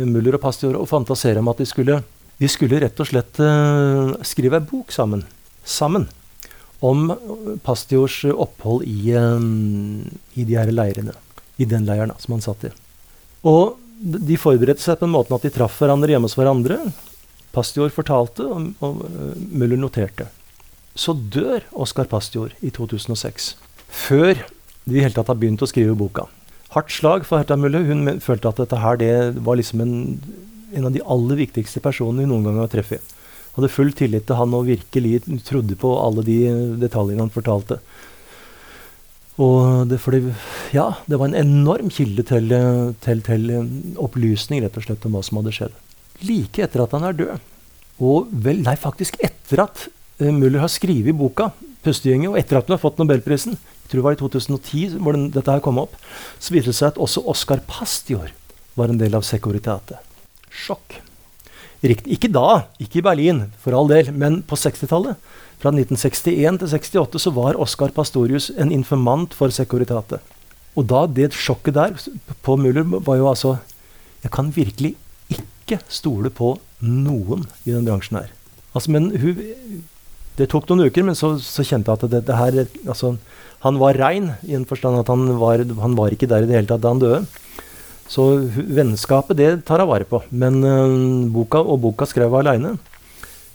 [0.00, 2.00] Muller og Pastior å fantasere om at de skulle,
[2.40, 5.22] de skulle rett og slett uh, skrive ei bok sammen.
[5.64, 6.08] Sammen
[6.84, 7.06] om
[7.64, 10.02] Pastiors opphold i, um,
[10.34, 11.14] i de her leirene.
[11.56, 12.72] I den leiren som han satt i.
[13.46, 16.80] Og de forberedte seg på den måten at de traff hverandre hjemme hos hverandre.
[17.54, 20.26] Pastior fortalte, og, og uh, Müller noterte.
[20.98, 23.54] Så dør Oskar Pastior i 2006.
[23.86, 24.34] Før
[24.84, 26.26] de i hele tatt har begynt å skrive boka.
[26.74, 27.84] Hardt slag for Herta Mulle.
[27.86, 29.12] Hun følte at dette her det
[29.46, 29.94] var liksom en,
[30.74, 33.14] en av de aller viktigste personene hun noen gang har treffet
[33.54, 36.38] hadde full tillit til han og virkelig trodde på alle de
[36.82, 37.78] detaljene han fortalte.
[39.42, 40.20] Og det, fordi,
[40.74, 42.54] ja, det var en enorm kilde til,
[43.02, 43.48] til, til,
[43.98, 45.78] opplysning rett og slett om hva som hadde skjedd.
[46.22, 47.48] Like etter at han er død,
[48.04, 49.86] og vel, nei, faktisk etter at
[50.22, 51.50] uh, Müller har skrevet boka
[51.84, 55.16] 'Pustegjengen', og etter at hun har fått nobelprisen, jeg tror det var i 2010 hvor
[55.16, 55.96] den, dette her kom opp,
[56.40, 58.32] så viser det seg at også Oscar Pastior
[58.78, 60.00] var en del av Securitate.
[60.48, 61.00] Sjokk.
[61.84, 65.20] Ikke da, ikke i Berlin, for all del, men på 60-tallet.
[65.60, 70.18] Fra 1961 til 68 så var Oscar Pastorius en informant for Securitate.
[70.74, 71.94] Og da, det sjokket der
[72.42, 73.58] på Müller var jo altså
[74.24, 74.94] Jeg kan virkelig
[75.30, 78.30] ikke stole på noen i den bransjen her.
[78.74, 79.84] Altså, men hun
[80.34, 82.56] Det tok noen uker, men så, så kjente jeg at det, det her
[82.88, 83.12] altså,
[83.64, 86.58] Han var rein i en forstand at han var, han var ikke der i det
[86.58, 87.24] hele tatt da han døde.
[88.08, 90.20] Så vennskapet, det tar hun vare på.
[90.30, 92.76] Men øh, boka, Og boka skrev hun aleine.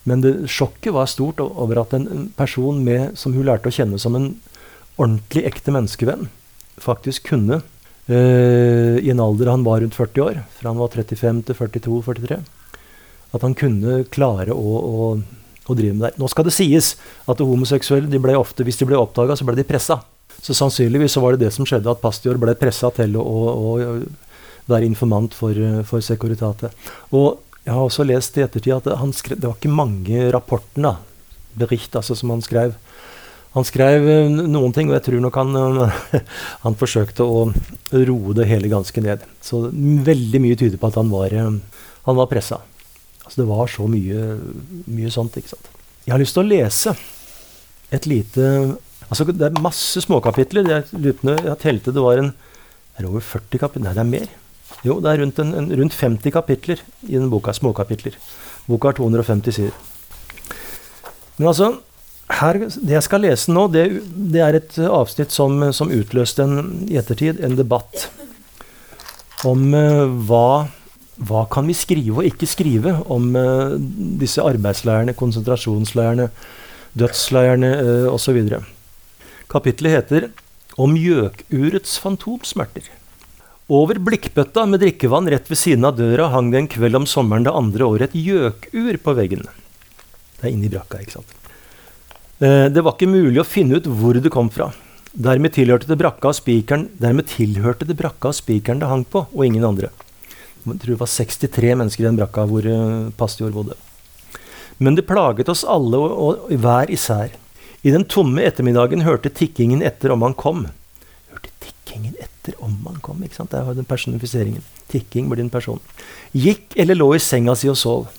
[0.09, 3.99] Men det, sjokket var stort over at en person med, som hun lærte å kjenne
[4.01, 4.31] som en
[4.99, 6.29] ordentlig ekte menneskevenn,
[6.79, 7.61] faktisk kunne,
[8.09, 12.39] øh, i en alder han var rundt 40 år, fra han var 35 til 42-43,
[13.35, 15.09] at han kunne klare å, å,
[15.69, 16.13] å, drive med det.
[16.21, 16.95] Nå skal det sies
[17.29, 20.01] at homoseksuelle de ble ofte, hvis de ble oppdaga, så ble de pressa.
[20.39, 23.75] Så sannsynligvis så var det det som skjedde, at Pastior ble pressa til å, å,
[23.75, 23.93] å
[24.69, 26.71] være informant for, eh, for Securitate.
[27.15, 30.95] Og jeg har også lest i ettertid at skrev, det var ikke mange rapportene
[31.59, 32.77] bericht, altså, som han skrev.
[33.57, 36.25] Han skrev eh, noen ting, og jeg tror nok han, eh,
[36.65, 37.47] han forsøkte å
[37.91, 39.25] roe det hele ganske ned.
[39.43, 42.61] Så veldig mye tyder på at han var, han var pressa.
[43.29, 44.27] Altså, det var så mye,
[44.89, 45.37] mye sånt.
[45.37, 45.69] ikke sant?
[46.07, 46.95] Jeg har lyst til å lese
[47.93, 48.45] et lite
[49.09, 50.65] altså Det er masse småkapitler.
[50.69, 52.31] Jeg, jeg telte det var en
[52.99, 53.85] er det over 40 kapitler?
[53.85, 54.31] Nei, det er mer.
[54.83, 57.53] Jo, det er rundt, en, en, rundt 50 kapitler i den boka.
[57.55, 58.17] Småkapitler.
[58.67, 59.77] Boka har 250 sider.
[61.37, 61.69] Men altså,
[62.41, 63.85] her, det jeg skal lese nå, det,
[64.33, 68.09] det er et avsnitt som, som utløste en, i ettertid en debatt
[69.47, 70.67] om uh, hva,
[71.19, 73.75] hva kan vi skrive og ikke skrive om uh,
[74.19, 76.29] disse arbeidsleirene, konsentrasjonsleirene,
[76.99, 78.39] dødsleirene uh, osv.
[79.51, 80.29] Kapitlet heter
[80.79, 82.87] 'Om gjøkurets fantomsmerter'.
[83.69, 87.43] Over blikkbøtta med drikkevann rett ved siden av døra hang det en kveld om sommeren
[87.43, 89.43] det andre året et gjøkur på veggen.
[90.39, 91.35] Det er inni brakka, ikke sant.
[92.39, 94.71] Uh, det var ikke mulig å finne ut hvor det kom fra.
[95.11, 99.25] Dermed tilhørte det brakka og spikeren Dermed tilhørte det brakka og spikeren det hang på,
[99.27, 99.89] og ingen andre.
[100.65, 103.77] Jeg tror det var 63 mennesker i den brakka hvor uh, Pastor bodde.
[104.79, 107.35] Men det plaget oss alle og, og, hver især.
[107.83, 110.65] I den tomme ettermiddagen hørte tikkingen etter om han kom.
[111.31, 113.51] Hørte tikkingen etter om han kom, ikke sant?
[113.51, 114.63] Der har den personifiseringen.
[114.91, 115.79] Tikking blir din person.
[116.35, 118.11] Gikk eller lå i senga si og sov.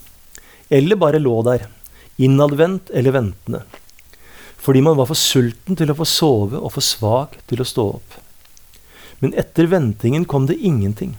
[0.71, 1.69] Eller bare lå der.
[2.21, 3.65] Innadvendt eller ventende
[4.61, 7.87] fordi man var for sulten til å få sove og for svak til å stå
[7.97, 8.17] opp.
[9.25, 11.15] Men etter ventingen kom det ingenting,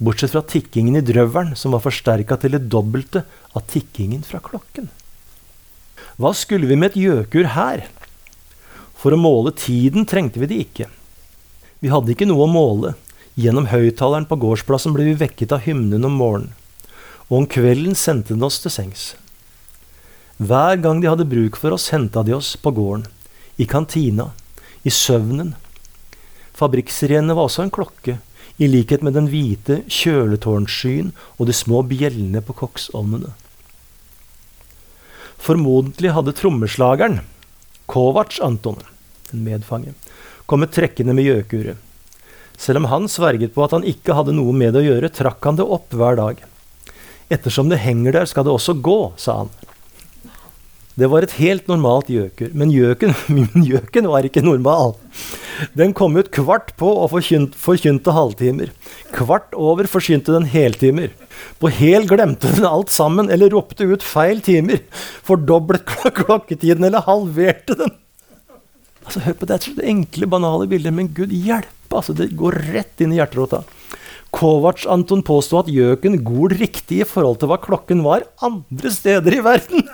[0.00, 4.88] bortsett fra tikkingen i drøvelen, som var forsterka til det dobbelte av tikkingen fra klokken.
[6.20, 7.84] Hva skulle vi med et gjøkur her?
[9.00, 10.88] For å måle tiden trengte vi det ikke.
[11.80, 12.94] Vi hadde ikke noe å måle.
[13.40, 16.56] Gjennom høyttaleren på gårdsplassen ble vi vekket av hymnen om morgenen.
[17.30, 19.14] Og om kvelden sendte den oss til sengs.
[20.40, 23.06] Hver gang de hadde bruk for oss, henta de oss på gården.
[23.60, 24.30] I kantina.
[24.82, 25.54] I søvnen.
[26.56, 28.18] Fabrikksirenene var også en klokke,
[28.60, 33.32] i likhet med den hvite kjøletårnskyen og de små bjellene på koksovnene.
[35.40, 37.22] Formodentlig hadde trommeslageren,
[37.88, 38.76] Kovac Anton,
[39.32, 39.94] en medfange,
[40.44, 41.80] kommet trekkende med gjøkuret.
[42.60, 45.48] Selv om han sverget på at han ikke hadde noe med det å gjøre, trakk
[45.48, 46.42] han det opp hver dag.
[47.32, 49.54] Ettersom det henger der, skal det også gå, sa han.
[51.00, 52.50] Det var et helt normalt gjøkur.
[52.52, 53.14] Men gjøken,
[53.70, 54.96] gjøken var ikke normal.
[55.76, 58.72] Den kom ut kvart på og forkynt, forkynte halvtimer.
[59.16, 61.12] Kvart over forsynte den heltimer.
[61.60, 64.82] På hel glemte den alt sammen eller ropte ut feil timer.
[65.26, 67.96] Fordoblet klokketiden eller halverte den.
[69.06, 71.96] Altså, hør på Det er enkle, banale bilder, men gud hjelpe!
[71.96, 73.64] Altså, det går rett inn i hjerterota.
[74.30, 79.40] Kovac Anton påsto at gjøken gol riktig i forhold til hva klokken var andre steder
[79.40, 79.88] i verden.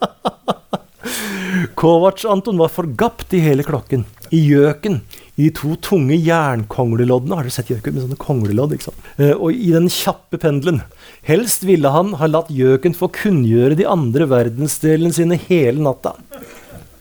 [1.80, 4.04] Kovac Anton var forgapt i hele klokken.
[4.30, 5.00] I gjøken.
[5.40, 7.38] I de to tunge jernkongleloddene.
[7.38, 8.74] Har dere sett gjøken med sånne konglelodd?
[8.76, 9.10] ikke sant?
[9.16, 10.82] Eh, og i den kjappe pendelen.
[11.26, 16.16] Helst ville han ha latt gjøken få kunngjøre de andre verdensdelene sine hele natta.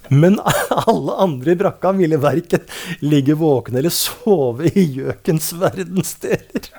[0.09, 0.39] Men
[0.89, 2.65] alle andre i brakka ville verken
[3.05, 6.71] ligge våkne eller sove i gjøkens verdensdeler.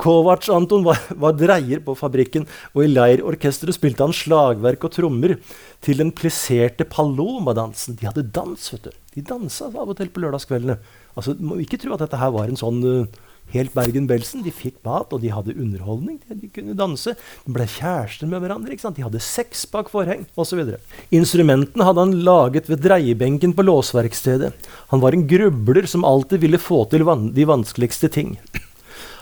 [0.00, 5.36] Kovac Anton var, var, dreier på fabrikken, og i leirorkesteret spilte han slagverk og trommer
[5.84, 7.98] til den plisserte Paloma-dansen.
[8.00, 8.94] De hadde dans, vet du.
[9.16, 10.78] De dansa av og til på lørdagskveldene.
[11.18, 13.18] Altså, må ikke tro at dette her var en sånn uh,
[13.54, 14.44] helt Bergen-Belsen.
[14.46, 16.20] De fikk mat, og de hadde underholdning.
[16.30, 17.16] De, kunne danse.
[17.44, 18.72] De ble kjærester med hverandre.
[18.72, 18.96] ikke sant?
[18.96, 20.62] De hadde sex bak forheng, osv.
[21.16, 24.54] Instrumentene hadde han laget ved dreiebenken på låsverkstedet.
[24.94, 28.36] Han var en grubler som alltid ville få til van de vanskeligste ting.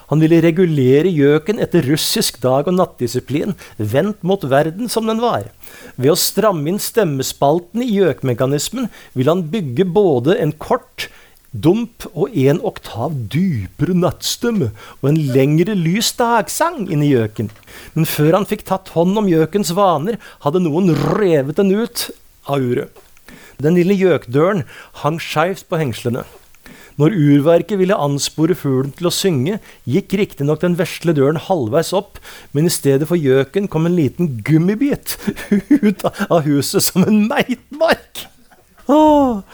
[0.09, 5.51] Han ville regulere gjøken etter russisk dag- og nattdisiplin, vendt mot verden som den var.
[5.97, 11.09] Ved å stramme inn stemmespaltene i gjøkmekanismen ville han bygge både en kort,
[11.53, 17.49] dump og en oktav dypere nattstemme og en lengre lys dagsang inni gjøken.
[17.97, 22.09] Men før han fikk tatt hånd om gjøkens vaner, hadde noen revet den ut
[22.49, 22.93] av uret.
[23.59, 24.63] Den lille gjøkdøren
[25.03, 26.23] hang skeivt på hengslene.
[26.99, 32.19] Når urverket ville anspore fuglen til å synge, gikk riktignok den vesle døren halvveis opp,
[32.51, 35.15] men i stedet for gjøken kom en liten gummibit
[35.87, 38.27] ut av huset som en meitmark.
[38.89, 39.45] Åh,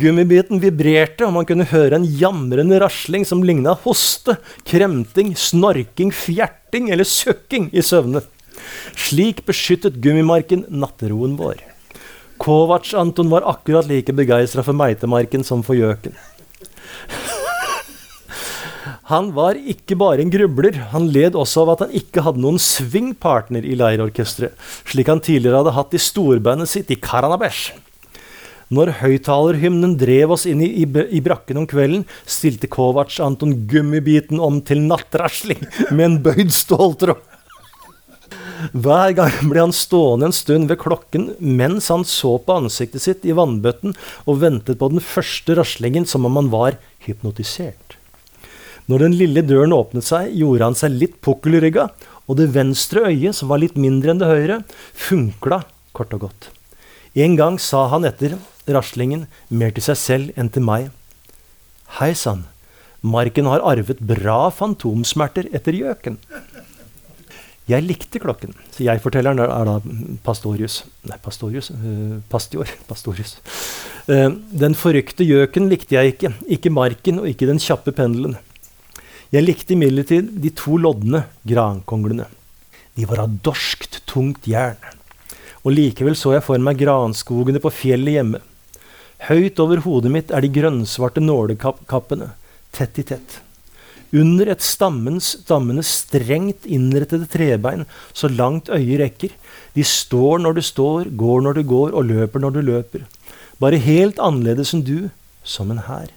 [0.00, 6.88] gummibiten vibrerte, og man kunne høre en jamrende rasling som ligna hoste, kremting, snorking, fjerting
[6.90, 8.24] eller søkking i søvne.
[8.98, 11.60] Slik beskyttet gummimarken natteroen vår.
[12.40, 16.16] Kovac Anton var akkurat like begeistra for meitemarken som for gjøken.
[19.10, 22.60] Han var ikke bare en grubler, han led også av at han ikke hadde noen
[22.62, 24.54] swingpartner i leirorkesteret,
[24.86, 27.72] slik han tidligere hadde hatt i storbandet sitt i Karanabesh.
[28.70, 34.38] Når høyttalerhymnen drev oss inn i, i, i, brakken om kvelden, stilte Kovac Anton gummibiten
[34.38, 37.26] om til nattrasling med en bøyd ståltråd.
[38.70, 43.26] Hver gang ble han stående en stund ved klokken mens han så på ansiktet sitt
[43.26, 43.96] i vannbøtten
[44.28, 47.99] og ventet på den første raslingen som om han var hypnotisert.
[48.90, 51.84] Når den lille døren åpnet seg, gjorde han seg litt pukkelrygga,
[52.26, 54.56] og det venstre øyet, som var litt mindre enn det høyre,
[54.98, 55.60] funkla
[55.94, 56.48] kort og godt.
[57.14, 58.34] En gang sa han etter
[58.70, 60.90] raslingen mer til seg selv enn til meg.
[62.00, 62.48] Hei sann,
[63.00, 66.18] Marken har arvet bra fantomsmerter etter gjøken.
[67.70, 68.52] Jeg likte klokken.
[68.74, 69.76] Så jeg-fortelleren er da
[70.26, 71.70] Pastorius Nei, Pastorius?
[71.70, 72.66] Uh, Pastior.
[72.90, 73.36] Pastorius.
[74.10, 76.34] Uh, den forrykte gjøken likte jeg ikke.
[76.58, 78.34] Ikke marken og ikke den kjappe pendelen.
[79.30, 82.24] Jeg likte imidlertid de to lodne grankonglene.
[82.98, 84.80] De var av dorskt, tungt jern.
[85.62, 88.40] og likevel så jeg for meg granskogene på fjellet hjemme.
[89.28, 92.30] Høyt over hodet mitt er de grønnsvarte nålekappene,
[92.72, 93.36] tett i tett.
[94.16, 97.84] Under et stammens, stammenes strengt innrettede trebein,
[98.16, 99.34] så langt øyet rekker.
[99.76, 103.04] De står når du står, går når du går, og løper når du løper.
[103.60, 105.10] Bare helt annerledes enn du,
[105.44, 106.08] som en hær.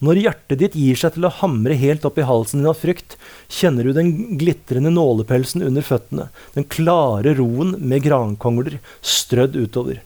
[0.00, 3.18] Når hjertet ditt gir seg til å hamre helt opp i halsen din av frykt,
[3.52, 10.00] kjenner du den glitrende nålepelsen under føttene, den klare roen med grankongler strødd utover.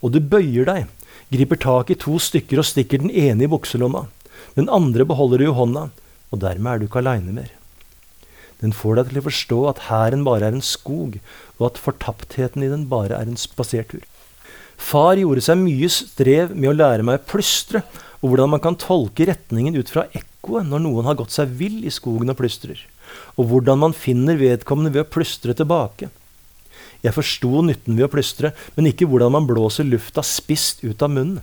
[0.00, 0.86] Og du bøyer deg,
[1.34, 4.04] griper tak i to stykker og stikker den ene i bukselomma.
[4.54, 5.88] Den andre beholder du i hånda,
[6.30, 7.50] og dermed er du ikke aleine mer.
[8.62, 11.18] Den får deg til å forstå at hæren bare er en skog,
[11.58, 14.04] og at fortaptheten i den bare er en spasertur.
[14.80, 17.82] Far gjorde seg mye strev med å lære meg å plystre,
[18.20, 21.80] og hvordan man kan tolke retningen ut fra ekkoet når noen har gått seg vill
[21.88, 22.80] i skogen og plystrer,
[23.40, 26.10] og hvordan man finner vedkommende ved å plystre tilbake.
[27.00, 31.12] Jeg forsto nytten ved å plystre, men ikke hvordan man blåser lufta spisst ut av
[31.14, 31.40] munnen.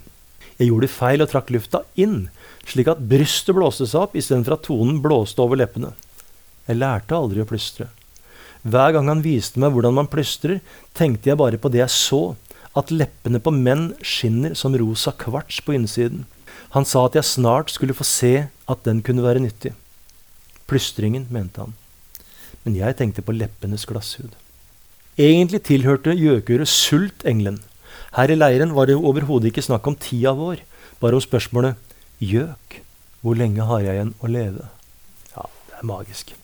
[0.57, 2.29] Jeg gjorde feil og trakk lufta inn,
[2.69, 5.95] slik at brystet blåste seg opp istedenfor at tonen blåste over leppene.
[6.69, 7.89] Jeg lærte aldri å plystre.
[8.67, 10.59] Hver gang han viste meg hvordan man plystrer,
[10.97, 12.21] tenkte jeg bare på det jeg så,
[12.77, 16.25] at leppene på menn skinner som rosa kvarts på innsiden.
[16.75, 19.73] Han sa at jeg snart skulle få se at den kunne være nyttig.
[20.67, 21.75] Plystringen, mente han.
[22.65, 24.33] Men jeg tenkte på leppenes glasshud.
[25.17, 27.61] Egentlig tilhørte gjøkuret sult engelen.
[28.17, 30.59] Her i leiren var det overhodet ikke snakk om tida vår,
[30.99, 31.79] bare om spørsmålet
[32.19, 32.81] gjøk,
[33.23, 34.67] hvor lenge har jeg igjen å leve?
[35.31, 36.35] Ja, det er magisk.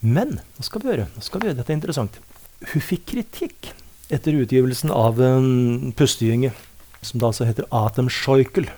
[0.00, 1.08] Men hva skal vi gjøre?
[1.14, 1.60] Hva skal vi gjøre?
[1.60, 2.18] Dette er interessant.
[2.72, 3.72] Hun fikk kritikk
[4.12, 6.52] etter utgivelsen av en pustegynge,
[7.02, 8.70] som da altså heter Atem Atemscheukel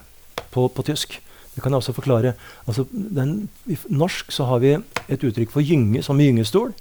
[0.54, 1.18] på, på tysk.
[1.54, 2.34] Det kan jeg også forklare.
[2.66, 6.72] Altså, den, I norsk så har vi et uttrykk for gynge som gyngestol.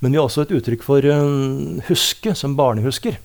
[0.00, 3.18] Men vi har også et uttrykk for uh, huske som barnehusker.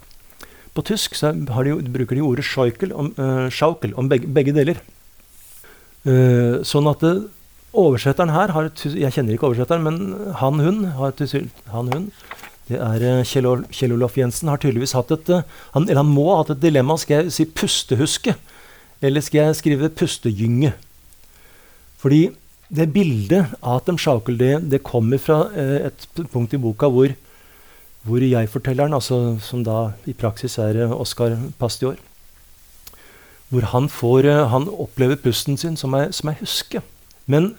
[0.75, 4.81] På tysk så de, bruker de ordet schaukel om, uh, om begge, begge deler.
[6.05, 7.13] Uh, sånn at det,
[7.75, 11.13] oversetteren her har Jeg kjenner ikke oversetteren, men han, hun, har,
[11.69, 12.09] han, hun
[12.65, 16.39] det er Kjell, Kjell Olof Jensen har tydeligvis hatt et han, Eller han må ha
[16.41, 16.97] hatt et dilemma.
[16.97, 18.33] Skal jeg si pustehuske?
[19.05, 20.73] Eller skal jeg skrive pustegynge?
[22.01, 22.29] Fordi
[22.73, 27.13] det bildet Atem Schaukel, det, det kommer fra eh, et punkt i boka hvor,
[28.05, 31.99] hvor jeg-fortelleren, altså, som da i praksis er eh, Oskar Pastior,
[33.53, 36.85] hvor han, får, eh, han opplever pusten sin som jeg, som jeg husker.
[37.29, 37.53] Men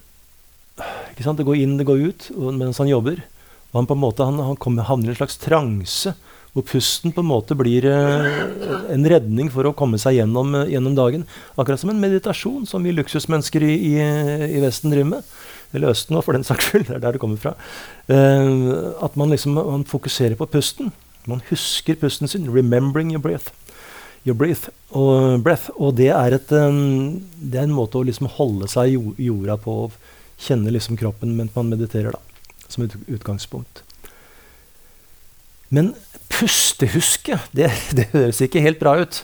[0.77, 3.23] det går inn, det går ut mens han jobber.
[3.71, 6.13] Og han på en måte han, han kommer, havner i en slags transe
[6.57, 8.37] hvor pusten på en måte blir eh,
[8.95, 11.27] en redning for å komme seg gjennom, eh, gjennom, dagen.
[11.53, 13.99] Akkurat som en meditasjon som vi luksusmennesker i, i,
[14.57, 15.35] i Vesten driver med.
[15.77, 16.87] Eller Østen, for den saks skyld.
[16.89, 17.53] Det er der det kommer fra.
[18.09, 18.49] Eh,
[19.05, 20.95] at man liksom man fokuserer på pusten.
[21.29, 22.49] Man husker pusten sin.
[22.49, 23.53] 'Remembering your breath'.
[24.25, 28.27] Your breath og, breath, og det, er et, um, det er en måte å liksom
[28.41, 29.91] holde seg i jorda på.
[30.41, 33.85] Kjenne liksom kroppen mens man mediterer, da, som et utgangspunkt.
[35.71, 35.95] Men
[36.37, 39.23] pustehuske, det, det, høres ikke helt bra ut.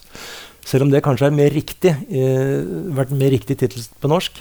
[0.65, 2.65] Selv om det kanskje har eh,
[2.97, 4.41] vært mer riktig tittel på norsk,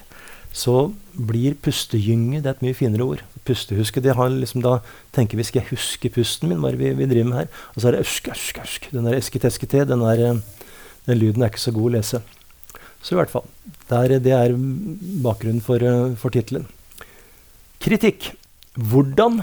[0.52, 3.24] så blir pustegynge det er et mye finere ord.
[3.48, 4.80] Pustehuske, det har liksom da
[5.16, 7.50] tenker vi skal jeg huske pusten min, hva vi, vi driver med her.
[7.74, 8.92] Og så er det øsk, øsk, øsk.
[8.94, 10.70] Den der esketeskete, den, eh,
[11.08, 12.22] den lyden er ikke så god å lese.
[13.02, 13.48] Så i hvert fall.
[13.90, 14.54] Der, det er
[15.24, 16.68] bakgrunnen for, uh, for tittelen.
[17.82, 18.30] Kritikk.
[18.78, 19.42] Hvordan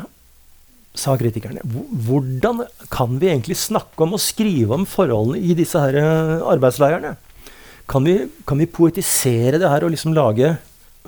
[0.97, 1.63] sa kritikerne.
[1.65, 7.17] Hvordan kan vi egentlig snakke om og skrive om forholdene i disse her eh, arbeidsleirene?
[7.89, 10.57] Kan vi, kan vi poetisere det her og liksom lage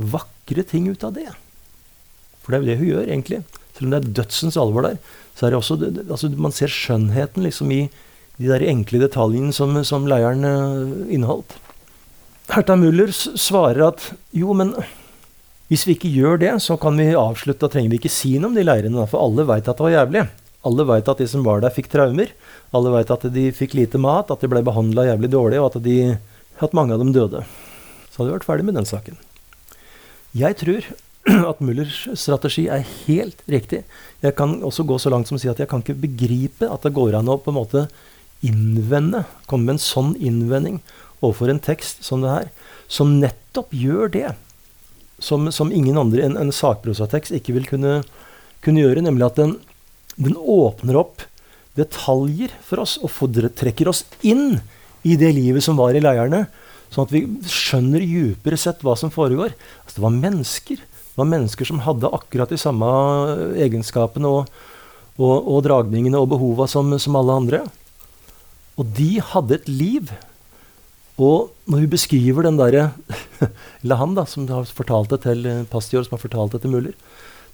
[0.00, 1.28] vakre ting ut av det?
[2.40, 3.40] For det er jo det hun gjør, egentlig.
[3.76, 5.00] Selv om det er dødsens alvor der.
[5.34, 5.76] så er det også,
[6.08, 7.90] altså Man ser skjønnheten liksom i
[8.40, 11.58] de der enkle detaljene som, som leiren uh, inneholdt.
[12.50, 14.72] Herta Muller svarer at jo, men
[15.70, 17.62] hvis vi ikke gjør det, så kan vi avslutte.
[17.62, 19.92] Da trenger vi ikke si noe om de leirene, for alle veit at det var
[19.94, 20.24] jævlig.
[20.66, 22.32] Alle veit at de som var der, fikk traumer.
[22.74, 25.78] Alle veit at de fikk lite mat, at de ble behandla jævlig dårlig, og at,
[25.84, 26.16] de,
[26.58, 27.44] at mange av dem døde.
[28.10, 29.22] Så hadde vi vært ferdig med den saken.
[30.42, 30.90] Jeg tror
[31.52, 33.84] at Mullers strategi er helt riktig.
[34.26, 36.82] Jeg kan også gå så langt som å si at jeg kan ikke begripe at
[36.82, 37.86] det går an å på en måte
[38.42, 40.82] innvende, komme med en sånn innvending
[41.20, 42.54] overfor en tekst som det her,
[42.90, 44.30] som nettopp gjør det
[45.24, 48.00] som, som ingen andre enn en sakprosatekst ikke vil kunne,
[48.64, 49.56] kunne, gjøre, nemlig at den,
[50.16, 51.26] den, åpner opp
[51.78, 54.58] detaljer for oss og trekker oss inn
[55.06, 56.46] i det livet som var i leirene.
[56.90, 59.54] Sånn at vi skjønner djupere sett hva som foregår.
[59.84, 60.80] Altså, det var mennesker.
[60.82, 62.88] Det var mennesker som hadde akkurat de samme
[63.54, 64.50] egenskapene og,
[65.20, 67.62] og, og dragningene og behova som, som alle andre.
[68.80, 70.10] Og de hadde et liv.
[71.20, 72.90] Og når vi beskriver den derre
[73.82, 76.72] Eller han, da, som har fortalt det til eh, Pastior, som har fortalt det til
[76.72, 76.96] Muller.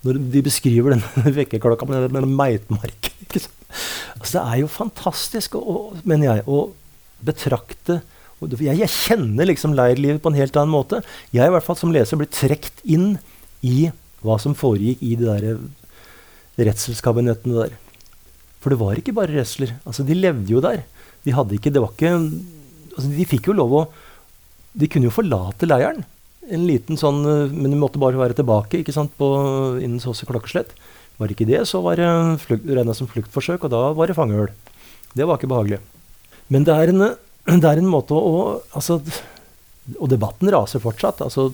[0.06, 1.02] Når de beskriver den
[1.38, 3.14] vekkerklokka med den meitmarken?
[4.16, 6.70] Altså, Det er jo fantastisk, og, mener jeg, å
[7.26, 7.98] betrakte
[8.40, 11.00] jeg, jeg kjenner liksom leirlivet på en helt annen måte.
[11.34, 13.16] Jeg i hvert fall som leser blir trukket inn
[13.64, 13.90] i
[14.24, 17.76] hva som foregikk i de der redselskabinettene der.
[18.60, 19.76] For det var ikke bare redsler.
[19.88, 20.84] Altså, de levde jo der.
[21.24, 22.12] De hadde ikke, det var ikke
[22.96, 23.86] altså, De fikk jo lov å
[24.76, 26.04] De kunne jo forlate leiren.
[26.52, 27.22] En liten sånn,
[27.52, 29.28] Men de måtte bare være tilbake ikke sant, på,
[29.80, 30.74] innen Såse klokkeslett.
[31.16, 32.08] Var det ikke det, så var det
[32.76, 34.50] regna som fluktforsøk, og da var det fangehull.
[35.16, 35.78] Det var ikke behagelig.
[36.52, 37.06] Men det er en,
[37.62, 39.00] det er en måte å altså,
[39.96, 41.22] Og debatten raser fortsatt.
[41.24, 41.48] altså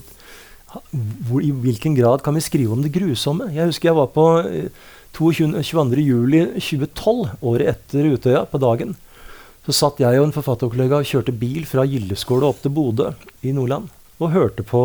[1.28, 3.50] hvor, I hvilken grad kan vi skrive om det grusomme?
[3.52, 4.24] Jeg husker jeg var på
[5.12, 8.96] 22.07.2012, året etter Utøya, på dagen.
[9.62, 13.12] Så satt jeg og en forfatterkollega og kjørte bil fra Gildeskål opp til Bodø
[13.46, 13.90] i Nordland.
[14.18, 14.82] Og hørte på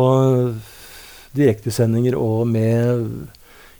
[1.36, 3.06] direktesendinger og med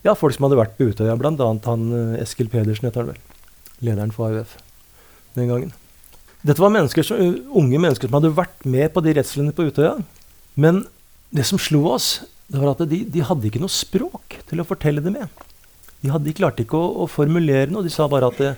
[0.04, 1.16] ja, folk som hadde vært på Utøya.
[1.18, 1.34] Bl.a.
[1.66, 3.22] han eh, Eskil Pedersen, heter han vel.
[3.84, 4.56] Lederen for AUF
[5.38, 5.74] den gangen.
[6.46, 7.20] Dette var mennesker som,
[7.58, 9.96] unge mennesker som hadde vært med på de redslene på Utøya.
[10.58, 10.84] Men
[11.34, 14.66] det som slo oss, det var at de, de hadde ikke noe språk til å
[14.66, 15.46] fortelle det med.
[16.00, 17.84] De, hadde, de klarte ikke å, å, formulere noe.
[17.84, 18.52] De sa bare at det,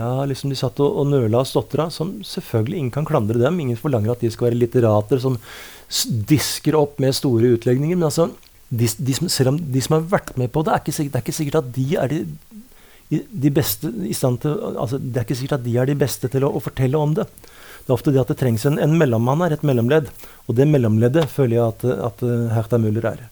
[0.00, 1.88] ja, liksom de satt og, og nøla og stotra.
[1.92, 3.58] Som selvfølgelig ingen kan klandre dem.
[3.62, 5.36] Ingen forlanger at de skal være litterater som
[6.30, 7.98] disker opp med store utlegninger.
[7.98, 8.30] Men altså,
[8.70, 11.12] de, de, som, selv om de som har vært med på det, er ikke sikkert,
[11.12, 15.18] det er ikke sikkert at de er de, de beste i stand til altså, Det
[15.18, 17.26] er ikke sikkert at de er de beste til å, å fortelle om det.
[17.80, 20.10] Det er ofte det at det trengs en, en mellommann her, et mellomledd.
[20.46, 23.24] Og det mellomleddet føler jeg at, at Hertha Müller er.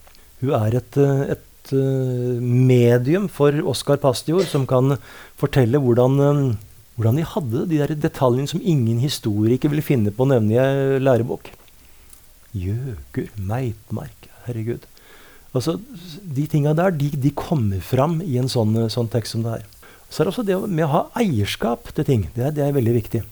[0.43, 0.99] Hun er et,
[1.35, 4.97] et Eh, medium for Oskar Pastior, som kan
[5.37, 6.57] fortelle hvordan, eh,
[6.97, 10.59] hvordan de hadde de der detaljene som ingen historiker vil finne på å nevne i
[10.59, 11.51] ei lærebok.
[12.57, 14.87] Gjøker, meitmark, herregud.
[15.55, 15.79] Altså,
[16.23, 19.65] De tinga der de, de, kommer fram i en sånn, sånn, tekst som det her.
[20.09, 22.29] Så er det også det med å ha eierskap til ting.
[22.35, 23.23] Det er, det er veldig viktig.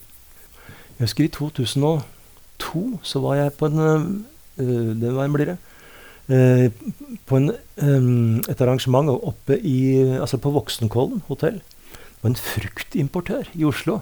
[0.99, 5.57] Jeg husker i 2002 så var jeg på en øh, det var en blir det,
[5.57, 5.66] Eh,
[6.27, 7.53] på en,
[8.51, 9.77] et arrangement oppe i,
[10.19, 11.61] altså på Voksenkollen hotell.
[12.23, 14.01] Var en fruktimportør i Oslo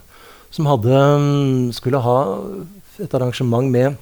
[0.55, 0.95] som hadde,
[1.75, 2.19] skulle ha
[3.03, 3.97] et arrangement med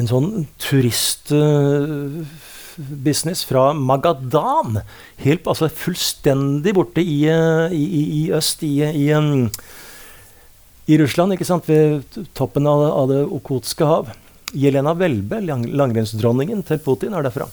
[0.00, 4.78] en sånn turistbusiness uh, fra Magadan.
[5.20, 9.50] Helt, altså fullstendig borte i, uh, i, i øst, i, um,
[10.88, 11.68] i, Russland, ikke sant?
[11.68, 12.02] ved
[12.36, 14.04] toppen av, av det okotske hav.
[14.52, 17.46] Jelena Welbe, lang langrennsdronningen til Putin, er derfra.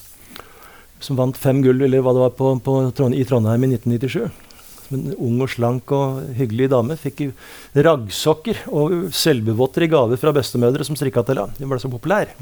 [1.03, 2.77] Som vant fem gull eller hva det var på, på
[3.13, 4.47] i Trondheim i 1997.
[4.87, 6.97] Som en ung og slank og hyggelig dame.
[6.97, 7.27] Fikk
[7.75, 11.59] raggsokker og selvbevotter i gave fra bestemødre som strikka til henne.
[11.59, 12.33] Hun ble så populær.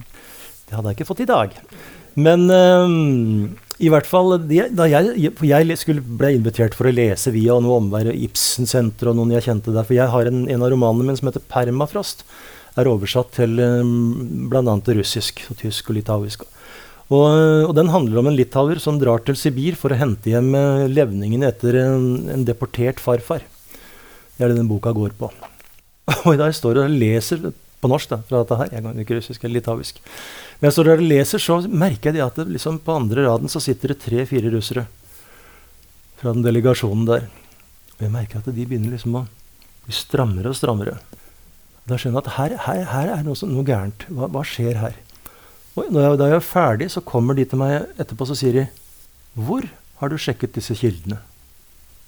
[0.65, 1.59] Det hadde jeg ikke fått i dag.
[2.15, 7.57] Men um, i hvert fall da jeg, jeg skulle, ble invitert for å lese via
[7.59, 9.83] noe omvei Ibsen-senter og noen jeg kjente der.
[9.83, 12.23] For jeg har en, en av romanene mine som heter 'Permafrost'
[12.75, 14.75] er oversatt til um, bl.a.
[14.97, 16.45] russisk, og tysk og litauisk.
[17.05, 17.25] Og,
[17.69, 20.87] og, den handler om en litauer som drar til Sibir for å hente hjem uh,
[20.89, 23.45] levningene etter en, en, deportert farfar.
[24.35, 25.29] Det er det den boka går på.
[26.25, 27.45] Og i jeg står og leser
[27.81, 29.99] på norsk da, fra dette her, jeg kan ikke russisk eller litauisk,
[30.57, 33.51] men jeg står der og leser, så merker jeg at det liksom på andre raden
[33.51, 34.85] så sitter det tre-fire russere
[36.17, 37.27] fra den delegasjonen der.
[37.97, 39.25] Og jeg merker at de begynner liksom å
[39.85, 40.95] bli strammere og strammere.
[41.85, 44.07] Da skjønner jeg at her, her, her er noe, noe gærent.
[44.09, 44.95] Hva, hva, skjer her?
[45.75, 48.65] Og jeg, da jeg er ferdig, så kommer de til meg etterpå så sier de,
[49.37, 49.67] Hvor
[49.99, 51.19] har du sjekket disse kildene?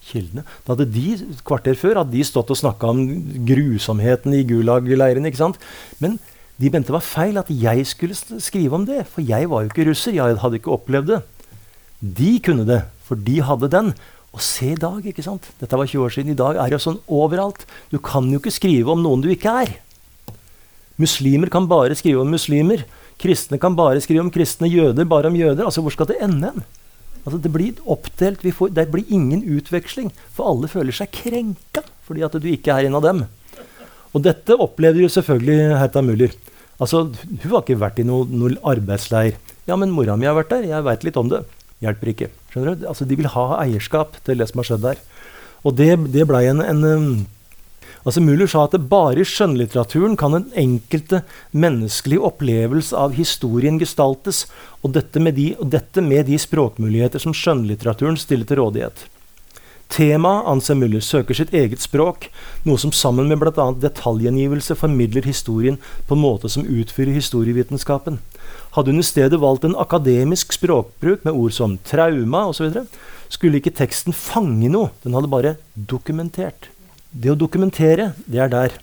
[0.07, 0.45] Kildene?
[0.65, 3.03] Da hadde de et kvarter før hadde de stått og snakka om
[3.47, 5.29] grusomheten i Gulag-leiren.
[5.29, 5.61] ikke sant?
[6.01, 6.17] Men
[6.57, 9.69] de mente det var feil at jeg skulle skrive om det, for jeg var jo
[9.69, 10.15] ikke russer.
[10.17, 11.21] Jeg hadde ikke opplevd det.
[12.01, 13.93] De kunne det, for de hadde den.
[14.35, 15.47] Og se i dag, ikke sant?
[15.61, 16.33] Dette var 20 år siden.
[16.33, 17.63] I dag er det jo sånn overalt.
[17.89, 19.75] Du kan jo ikke skrive om noen du ikke er.
[21.01, 22.83] Muslimer kan bare skrive om muslimer.
[23.21, 24.69] Kristne kan bare skrive om kristne.
[24.69, 25.65] Jøder bare om jøder.
[25.65, 26.65] Altså, Hvor skal det ende hen?
[27.25, 28.45] Altså, det blir oppdelt.
[28.55, 30.11] Får, det blir ingen utveksling.
[30.35, 33.25] For alle føler seg krenka fordi at du ikke er en av dem.
[34.15, 36.31] Og dette opplevde jo selvfølgelig Herta Muller.
[36.79, 39.35] Altså, Hun har ikke vært i noen noe arbeidsleir.
[39.67, 40.69] Ja, men mora mi har vært der.
[40.69, 41.41] Jeg veit litt om det.
[41.83, 42.29] Hjelper ikke.
[42.57, 42.85] Skjønner du?
[42.89, 45.01] Altså, de vil ha eierskap til det som har skjedd der.
[45.65, 47.09] Og det, det blei en, en um,
[48.07, 53.75] Altså Muller sa at det bare i skjønnlitteraturen kan en enkelte menneskelig opplevelse av historien
[53.81, 54.45] gestaltes,
[54.79, 59.03] og dette med de, dette med de språkmuligheter som skjønnlitteraturen stiller til rådighet.
[59.91, 62.29] Temaet anser Muller, søker sitt eget språk,
[62.63, 63.67] noe som sammen med bl.a.
[63.83, 65.75] detaljgjengivelse formidler historien
[66.07, 68.21] på en måte som utfyller historievitenskapen.
[68.77, 72.83] Hadde hun i stedet valgt en akademisk språkbruk med ord som trauma osv.,
[73.27, 76.69] skulle ikke teksten fange noe, den hadde bare dokumentert.
[77.11, 78.77] Det å dokumentere, det er der.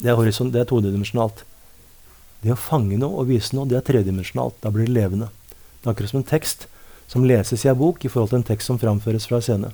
[0.00, 1.44] Det er, er todimensjonalt.
[2.42, 4.56] Det å fange noe og vise noe, det er tredimensjonalt.
[4.64, 5.28] Da blir det levende.
[5.78, 6.66] Det er akkurat som en tekst
[7.06, 9.70] som leses i en bok i forhold til en tekst som framføres fra scene.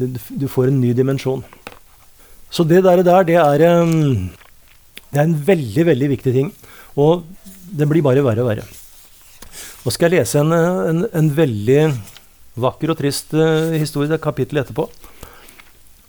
[0.00, 1.44] Du, du får en ny dimensjon.
[2.50, 4.30] Så det der, det, er, um,
[5.12, 6.50] det er en veldig, veldig viktig ting.
[6.98, 7.22] Og
[7.70, 8.66] det blir bare verre og verre.
[9.80, 11.80] Nå skal jeg lese en, en, en veldig
[12.60, 14.88] vakker og trist uh, historie, det er etterpå,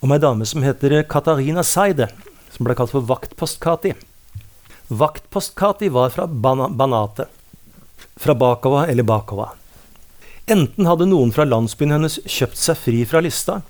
[0.01, 2.09] om ei dame som heter Katarina Seide,
[2.51, 3.93] som ble kalt for Vaktpost-Kati.
[4.89, 7.29] Vaktpost-Kati var fra Bana Banate,
[8.17, 9.51] fra Bakova eller Bakova.
[10.51, 13.61] Enten hadde noen fra landsbyen hennes kjøpt seg fri fra lista,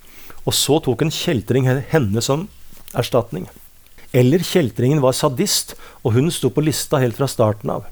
[0.47, 2.47] og så tok en kjeltring henne som
[2.97, 3.45] erstatning.
[4.11, 7.87] Eller kjeltringen var sadist, og hun sto på lista helt fra starten av.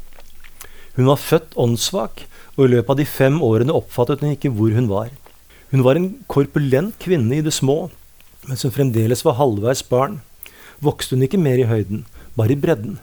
[0.97, 2.25] Hun var født åndssvak,
[2.57, 5.13] og i løpet av de fem årene oppfattet hun ikke hvor hun var.
[5.71, 7.87] Hun var en korpulent kvinne i det små,
[8.49, 10.19] mens hun fremdeles var halvveis barn.
[10.83, 12.03] Vokste hun ikke mer i høyden,
[12.35, 12.97] bare i bredden.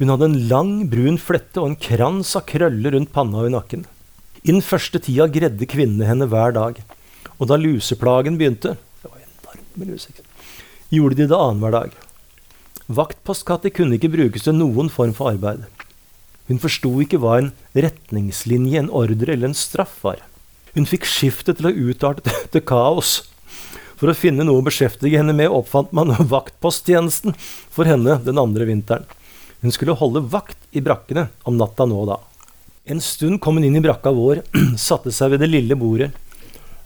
[0.00, 3.54] Hun hadde en lang, brun flette og en krans av krøller rundt panna og i
[3.54, 3.86] nakken.
[4.42, 6.82] I den første tida gredde kvinnene henne hver dag.
[7.36, 10.12] Og da luseplagen begynte det var enormt med luse,
[10.90, 11.96] gjorde de det annenhver dag.
[12.86, 15.64] Vaktpostkatti kunne ikke brukes til noen form for arbeid.
[16.46, 20.20] Hun forsto ikke hva en retningslinje, en ordre eller en straff var.
[20.76, 23.24] Hun fikk skiftet til å utarte til kaos.
[23.98, 27.34] For å finne noe å beskjeftige henne med oppfant man vaktposttjenesten
[27.74, 29.08] for henne den andre vinteren.
[29.64, 32.20] Hun skulle holde vakt i brakkene om natta nå og da.
[32.86, 34.44] En stund kom hun inn i brakka vår,
[34.78, 36.12] satte seg ved det lille bordet,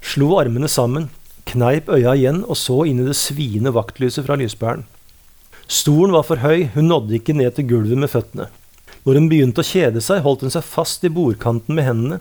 [0.01, 1.11] slo armene sammen,
[1.51, 4.86] kneip øya igjen og så inn i det sviende vaktlyset fra lyspæren.
[5.70, 8.48] Stolen var for høy, hun nådde ikke ned til gulvet med føttene.
[9.04, 12.18] Når hun begynte å kjede seg, holdt hun seg fast i bordkanten med hendene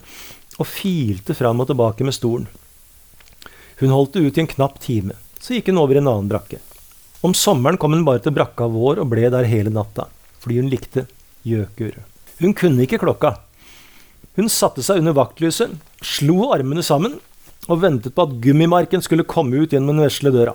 [0.59, 2.45] og filte fram og tilbake med stolen.
[3.81, 6.29] Hun holdt det ut i en knapp time, så gikk hun over i en annen
[6.29, 6.61] brakke.
[7.25, 10.05] Om sommeren kom hun bare til brakka vår og ble der hele natta,
[10.37, 11.07] fordi hun likte
[11.47, 11.97] gjøkur.
[12.43, 13.33] Hun kunne ikke klokka.
[14.37, 15.73] Hun satte seg under vaktlyset,
[16.05, 17.17] slo armene sammen
[17.65, 20.53] og ventet på at gummimarken skulle komme ut gjennom den vesle døra.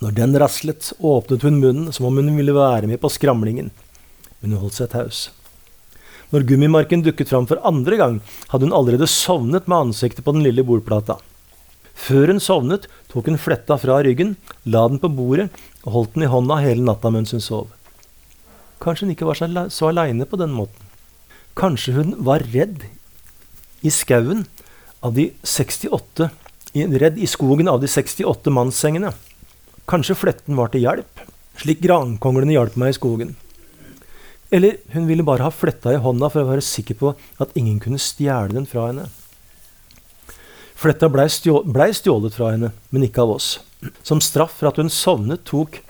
[0.00, 3.68] Når den raslet, åpnet hun munnen som om hun ville være med på skramlingen
[4.40, 5.28] men hun holdt seg taus.
[6.30, 8.20] Når gummimarken dukket fram for andre gang,
[8.52, 11.18] hadde hun allerede sovnet med ansiktet på den lille bordplata.
[12.00, 15.50] Før hun sovnet, tok hun fletta fra ryggen, la den på bordet
[15.84, 17.68] og holdt den i hånda hele natta mens hun sov.
[18.80, 20.86] Kanskje hun ikke var så aleine på den måten.
[21.58, 22.86] Kanskje hun var redd
[23.84, 24.46] i skauen
[25.04, 26.30] av de 68
[26.70, 29.08] Redd i skogen av de 68 mannssengene.
[29.90, 31.22] Kanskje fletten var til hjelp,
[31.58, 33.32] slik grankonglene hjalp meg i skogen.
[34.54, 37.78] Eller hun ville bare ha fletta i hånda for å være sikker på at ingen
[37.82, 39.08] kunne stjele den fra henne.
[40.80, 41.26] Fletta blei
[41.74, 43.48] ble stjålet fra henne, men ikke av oss.
[44.06, 45.82] Som straff for at hun sovnet, tok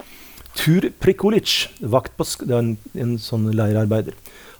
[0.56, 4.16] Tur Prikolic, på, det var en, en sånn leirarbeider,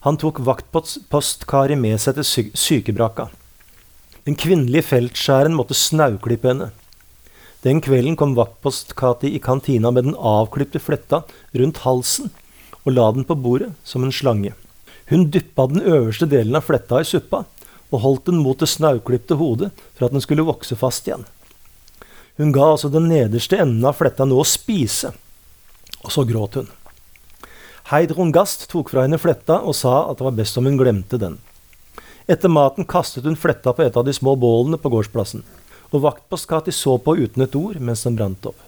[0.07, 3.26] han tok vaktpostkari med seg til sy sykebraka.
[4.24, 6.70] Den kvinnelige feltskjæren måtte snauklippe henne.
[7.63, 12.31] Den kvelden kom vaktpostkati i kantina med den avklipte fletta rundt halsen
[12.87, 14.55] og la den på bordet som en slange.
[15.11, 17.45] Hun dyppa den øverste delen av fletta i suppa
[17.91, 21.27] og holdt den mot det snauklipte hodet for at den skulle vokse fast igjen.
[22.41, 25.11] Hun ga altså den nederste enden av fletta noe å spise,
[26.01, 26.71] og så gråt hun.
[27.91, 31.19] Heidrun Gast tok fra henne fletta og sa at det var best om hun glemte
[31.21, 31.37] den.
[32.31, 35.43] Etter maten kastet hun fletta på et av de små bålene på gårdsplassen,
[35.91, 38.59] og Vaktpostkatet så på uten et ord mens den brant opp.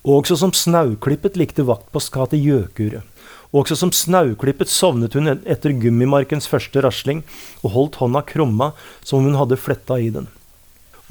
[0.00, 3.04] Også som snauklippet likte Vaktpostkatet gjøkuret,
[3.50, 7.24] også som snauklippet sovnet hun etter gummimarkens første rasling
[7.64, 8.70] og holdt hånda krumma
[9.02, 10.28] som om hun hadde fletta i den.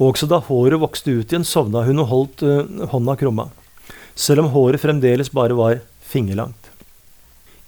[0.00, 3.50] Også da håret vokste ut igjen, sovna hun og holdt uh, hånda krumma,
[4.16, 6.59] selv om håret fremdeles bare var fingerlangt.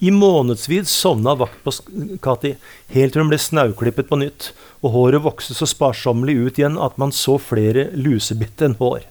[0.03, 2.57] I månedsvis sovna vaktpost-Kati
[2.91, 4.49] helt til hun ble snauklippet på nytt,
[4.83, 9.05] og håret vokste så sparsommelig ut igjen at man så flere lusebitt enn hår.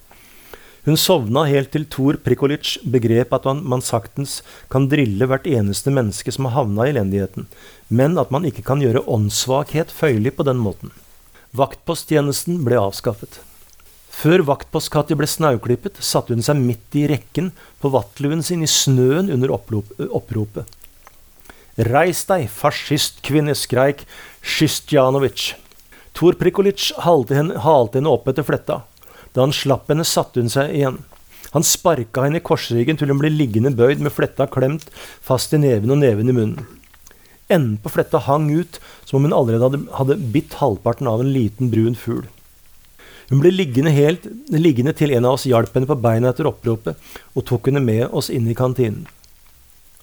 [0.84, 4.42] Hun sovna helt til Tor Prikolic begrep at man, man saktens
[4.74, 7.48] kan drille hvert eneste menneske som har havna i elendigheten,
[7.88, 10.92] men at man ikke kan gjøre åndssvakhet føyelig på den måten.
[11.56, 13.40] Vaktposttjenesten ble avskaffet.
[14.12, 19.32] Før vaktpostkatti ble snauklippet, satte hun seg midt i rekken på vattluen sin i snøen
[19.32, 20.81] under oppropet.
[21.78, 24.04] Reis deg, fascistkvinne, skreik
[24.44, 25.54] Sjistjanovic.
[26.18, 28.82] Tor Prikolic halte henne, halte henne opp etter fletta.
[29.32, 31.00] Da han slapp henne, satte hun seg igjen.
[31.52, 34.88] Han sparka henne i korsryggen til hun ble liggende bøyd med fletta klemt
[35.24, 36.68] fast i neven og neven i munnen.
[37.52, 41.34] Enden på fletta hang ut som om hun allerede hadde, hadde bitt halvparten av en
[41.36, 42.28] liten brun fugl.
[43.32, 47.00] Hun ble liggende, helt, liggende til en av oss hjalp henne på beina etter oppropet
[47.36, 49.06] og tok henne med oss inn i kantinen.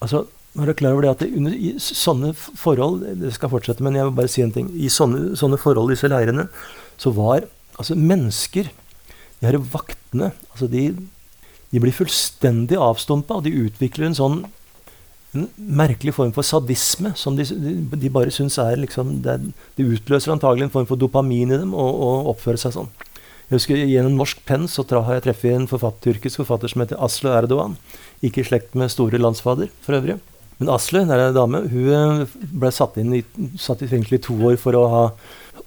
[0.04, 0.26] Altså,
[0.66, 4.08] du klar over det at det under i sånne forhold Det skal fortsette, men jeg
[4.08, 4.72] vil bare si en ting.
[4.74, 6.48] I sånne, sånne forhold, disse leirene,
[6.98, 7.46] så var
[7.78, 8.72] altså mennesker
[9.38, 10.88] De her vaktene altså de,
[11.70, 14.40] de blir fullstendig avstumpa, og de utvikler en sånn
[15.36, 19.36] en merkelig form for sadisme som de, de, bare syns er liksom det,
[19.76, 22.88] det, utløser antagelig en form for dopamin i dem å, å oppføre seg sånn.
[23.48, 27.00] Jeg husker Gjennom norsk penn så har jeg treffet en forfatter, tyrkisk forfatter som heter
[27.04, 27.76] Aslo Erdogan.
[28.24, 30.18] Ikke i slekt med store landsfader, for øvrig.
[30.58, 33.22] Men Asle, det er en dame, hun eh, ble satt, i,
[33.60, 35.04] satt i fengsel i to år for å ha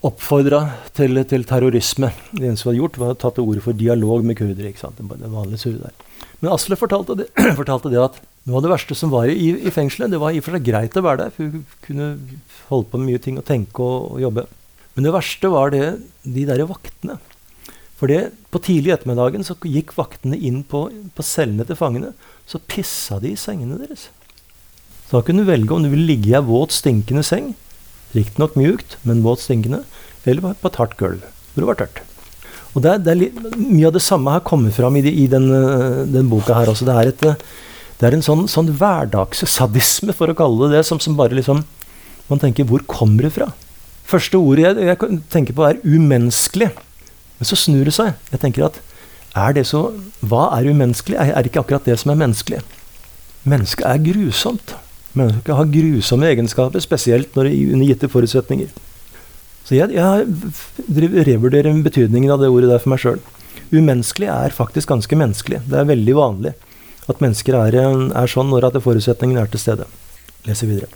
[0.08, 0.62] oppfordra
[0.98, 2.10] til, til, terrorisme.
[2.34, 4.72] Det eneste hun hadde gjort, var å ta til orde for dialog med kurdere.
[4.72, 5.00] ikke sant?
[5.00, 6.28] Det vanlige surret der.
[6.42, 7.30] Men Asle fortalte det,
[7.60, 8.20] fortalte det, at
[8.50, 10.68] noe av det verste som var i, i fengselet, det var i og for seg
[10.68, 12.12] greit å være der, for hun kunne
[12.72, 14.48] holde på med mye ting og tenke og, og jobbe.
[14.96, 15.86] Men det verste var det,
[16.26, 17.22] de derre vaktene.
[18.02, 22.16] For det, på tidlig ettermiddagen så gikk vaktene inn på, på cellene til fangene.
[22.50, 24.10] Så pissa de i sengene deres.
[25.12, 27.52] Da kunne du velge om du ville ligge i ei våt, stinkende seng,
[28.16, 29.84] riktignok mjukt, men våt, stinkende,
[30.26, 32.02] eller på et hardt gulv hvor det var tørt.
[32.72, 35.12] Og det er, det er litt, Mye av det samme har kommet fram i, de,
[35.12, 35.50] i den,
[36.14, 36.88] den, boka her også.
[36.88, 37.26] Det er, et,
[38.00, 41.66] det er en sånn, sånn hverdagssadisme, for å kalle det det, som, som, bare liksom
[42.32, 43.50] Man tenker Hvor kommer det fra?
[44.08, 46.70] Første ordet jeg, jeg tenker på, er umenneskelig.
[47.40, 48.16] Men så snur det seg.
[48.32, 48.80] Jeg tenker at
[49.36, 49.90] er det så
[50.24, 51.20] Hva er umenneskelig?
[51.20, 52.64] Er, er ikke akkurat det som er menneskelig?
[53.44, 54.76] Mennesket er grusomt.
[55.18, 58.72] Mennesket har grusomme egenskaper, spesielt når under gitte forutsetninger.
[59.68, 63.20] Så jeg, jeg revurderer betydningen av det ordet der for meg sjøl.
[63.72, 65.62] Umenneskelig er faktisk ganske menneskelig.
[65.68, 66.56] Det er veldig vanlig
[67.12, 69.88] at mennesker er, er sånn når at forutsetningen er til stede.
[70.48, 70.90] Leser videre.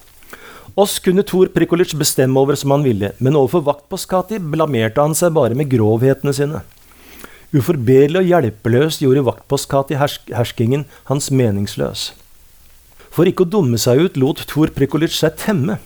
[0.76, 5.36] Oss kunne Tor Prikolic bestemme over som han ville, men overfor vaktpostkati blamerte han seg
[5.38, 6.66] bare med grovhetene sine.
[7.56, 12.10] Uforbederlig og hjelpeløst gjorde vaktpostkati herskingen hans meningsløs.
[13.16, 15.78] For ikke å dumme seg ut lot Tor Prikolic seg temme.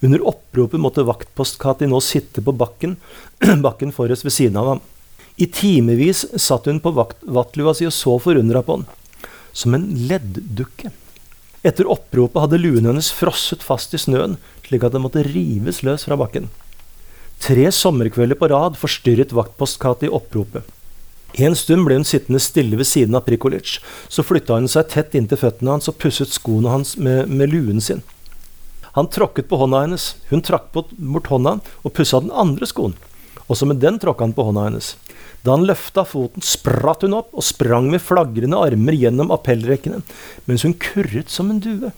[0.00, 2.96] Under oppropet måtte vaktpostkati nå sitte på bakken,
[3.66, 4.80] bakken forrest ved siden av ham.
[5.40, 8.88] I timevis satt hun på vattlua si og så forundra på han,
[9.52, 10.92] som en leddukke.
[11.64, 16.06] Etter oppropet hadde luen hennes frosset fast i snøen, slik at den måtte rives løs
[16.08, 16.48] fra bakken.
[17.40, 20.64] Tre sommerkvelder på rad forstyrret vaktpostkati oppropet.
[21.38, 23.78] En stund ble hun sittende stille ved siden av Prikolic.
[24.08, 27.80] Så flytta hun seg tett inntil føttene hans og pusset skoene hans med, med luen
[27.84, 28.02] sin.
[28.96, 30.14] Han tråkket på hånda hennes.
[30.32, 32.96] Hun trakk bort hånda og pussa den andre skoen.
[33.46, 34.94] Også med den tråkka han på hånda hennes.
[35.46, 40.02] Da han løfta foten, spratt hun opp og sprang med flagrende armer gjennom appellrekkene,
[40.44, 41.92] mens hun kurret som en due.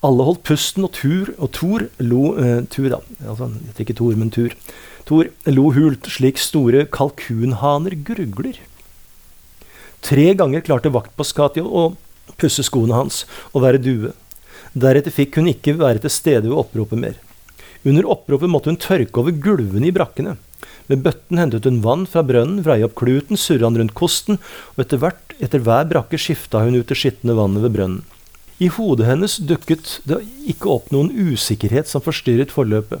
[0.00, 3.00] Alle holdt pusten, og Tur og Tor lo eh, Tur, da.
[3.28, 4.56] Altså, ikke Tor, men Tur.
[5.08, 8.58] Tor lo hult, slik store kalkunhaner gurgler.
[10.00, 11.90] Tre ganger klarte vaktpostkati å
[12.40, 14.12] pusse skoene hans og være due.
[14.72, 17.18] Deretter fikk hun ikke være til stede ved oppropet mer.
[17.84, 20.36] Under oppropet måtte hun tørke over gulvene i brakkene.
[20.90, 24.40] Med bøtten hentet hun vann fra brønnen, vrei opp kluten, surra den rundt kosten,
[24.74, 28.02] og etter hvert, etter hver brakke skifta hun ut det skitne vannet ved brønnen.
[28.60, 30.18] I hodet hennes dukket det
[30.52, 33.00] ikke opp noen usikkerhet som forstyrret forløpet.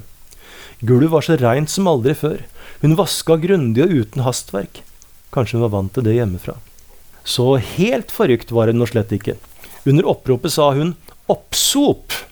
[0.80, 2.40] Gulvet var så reint som aldri før.
[2.80, 4.80] Hun vaska grundig og uten hastverk.
[5.34, 6.56] Kanskje hun var vant til det hjemmefra.
[7.24, 9.36] Så helt forrykt var hun nå slett ikke.
[9.84, 10.96] Under oppropet sa hun
[11.28, 12.24] 'oppsop'.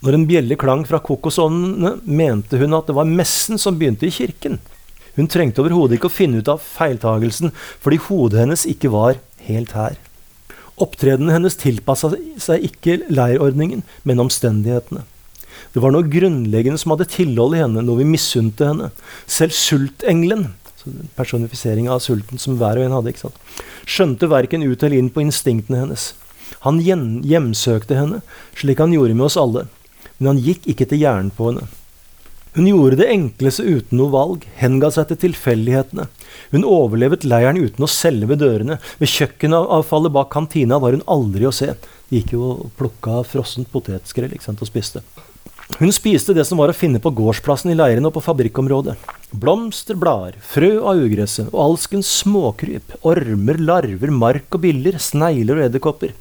[0.00, 4.10] Når en bjelle klang fra kokosovnene, mente hun at det var messen som begynte i
[4.10, 4.58] kirken.
[5.16, 9.16] Hun trengte overhodet ikke å finne ut av feiltagelsen, fordi hodet hennes ikke var
[9.48, 9.96] helt her.
[10.76, 15.04] Opptredenen hennes tilpassa seg ikke leirordningen, men omstendighetene.
[15.76, 18.86] Det var noe grunnleggende som hadde tilhold i henne, noe vi misunte henne.
[19.28, 20.46] Selv sultengelen,
[21.18, 23.42] personifisering av sulten som hver og en hadde, ikke sant?
[23.84, 26.14] skjønte verken ut eller inn på instinktene hennes.
[26.64, 28.22] Han hjemsøkte henne,
[28.56, 29.66] slik han gjorde med oss alle,
[30.16, 31.68] men han gikk ikke til hjernen på henne.
[32.56, 36.08] Hun gjorde det enkleste uten noe valg, henga seg til tilfeldighetene.
[36.56, 38.80] Hun overlevet leiren uten å selge ved dørene.
[38.96, 41.74] Ved kjøkkenavfallet bak kantina var hun aldri å se.
[42.08, 45.04] De gikk jo og plukka frossent potetskrell og spiste.
[45.74, 48.94] Hun spiste det som var å finne på gårdsplassen i leirene og på fabrikkområdet.
[49.34, 55.66] Blomster, blader, frø av ugresset og alskens småkryp, ormer, larver, mark og biller, snegler og
[55.66, 56.14] edderkopper.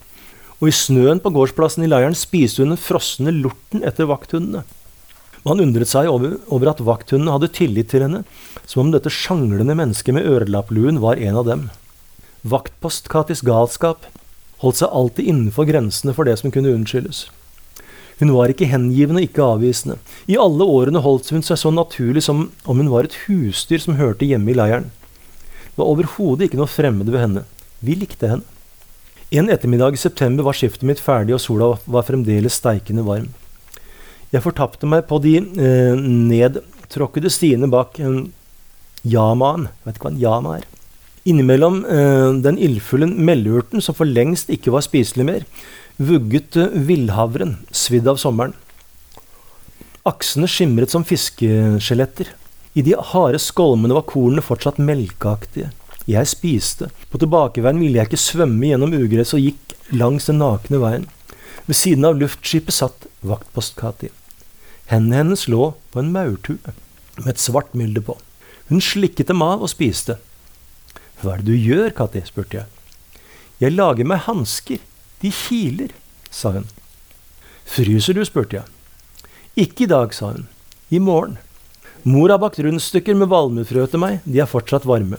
[0.58, 4.66] Og i snøen på gårdsplassen i leiren spiste hun den frosne lorten etter vakthundene.
[5.46, 8.24] Man undret seg over, over at vakthundene hadde tillit til henne,
[8.66, 11.68] som om dette sjanglende mennesket med ørelappluen var en av dem.
[12.50, 14.10] Vaktpost-Katis galskap
[14.66, 17.28] holdt seg alltid innenfor grensene for det som kunne unnskyldes.
[18.20, 19.98] Hun var ikke hengivende, ikke avvisende.
[20.32, 24.00] I alle årene holdt hun seg så naturlig som om hun var et husdyr som
[24.00, 24.92] hørte hjemme i leiren.
[25.76, 27.44] Det var overhodet ikke noe fremmed ved henne.
[27.84, 28.48] Vi likte henne.
[29.36, 33.34] En ettermiddag i september var skiftet mitt ferdig, og sola var fremdeles steikende varm.
[34.32, 38.22] Jeg fortapte meg på de eh, nedtråkkede stiene bak eh,
[39.04, 39.68] yamaen.
[39.68, 40.70] Jeg vet ikke hva en yama er.
[41.26, 45.48] Innimellom eh, den ildfulle mellurten, som for lengst ikke var spiselig mer,
[45.98, 48.54] vugget villhavren, svidd av sommeren.
[50.06, 52.30] Aksene skimret som fiskeskjeletter.
[52.76, 55.72] I de harde skolmene var kornene fortsatt melkeaktige.
[56.06, 56.92] Jeg spiste.
[57.10, 61.08] På tilbakeveien ville jeg ikke svømme gjennom ugress og gikk langs den nakne veien.
[61.66, 64.12] Ved siden av luftskipet satt vaktpost-Kati.
[64.92, 66.76] Hendene hennes lå på en maurtue
[67.24, 68.20] med et svart mylder på.
[68.70, 70.20] Hun slikket dem av og spiste.
[71.22, 72.22] Hva er det du gjør, Kati?
[72.28, 72.70] spurte jeg.
[73.64, 74.84] Jeg lager meg hansker.
[75.22, 75.94] De kiler,
[76.30, 76.68] sa hun.
[77.66, 78.24] Fryser du?
[78.28, 78.66] spurte jeg.
[79.66, 80.48] Ikke i dag, sa hun.
[80.92, 81.38] I morgen.
[82.06, 85.18] Mor har bakt rundstykker med valmuefrø til meg, de er fortsatt varme.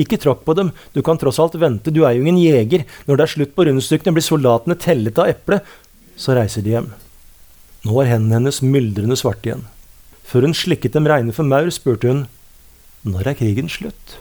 [0.00, 3.18] Ikke tråkk på dem, du kan tross alt vente, du er jo ingen jeger, når
[3.18, 5.66] det er slutt på rundstykkene blir soldatene tellet av eplet.
[6.16, 6.92] Så reiser de hjem.
[7.82, 9.66] Nå var hendene hennes myldrende svarte igjen.
[10.22, 12.22] Før hun slikket dem reine for maur, spurte hun
[13.02, 14.18] når er krigen slutt?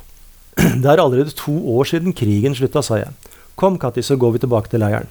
[0.81, 3.13] Det er allerede to år siden krigen slutta, sa jeg.
[3.61, 5.09] Kom, Katti, så går vi tilbake til leiren.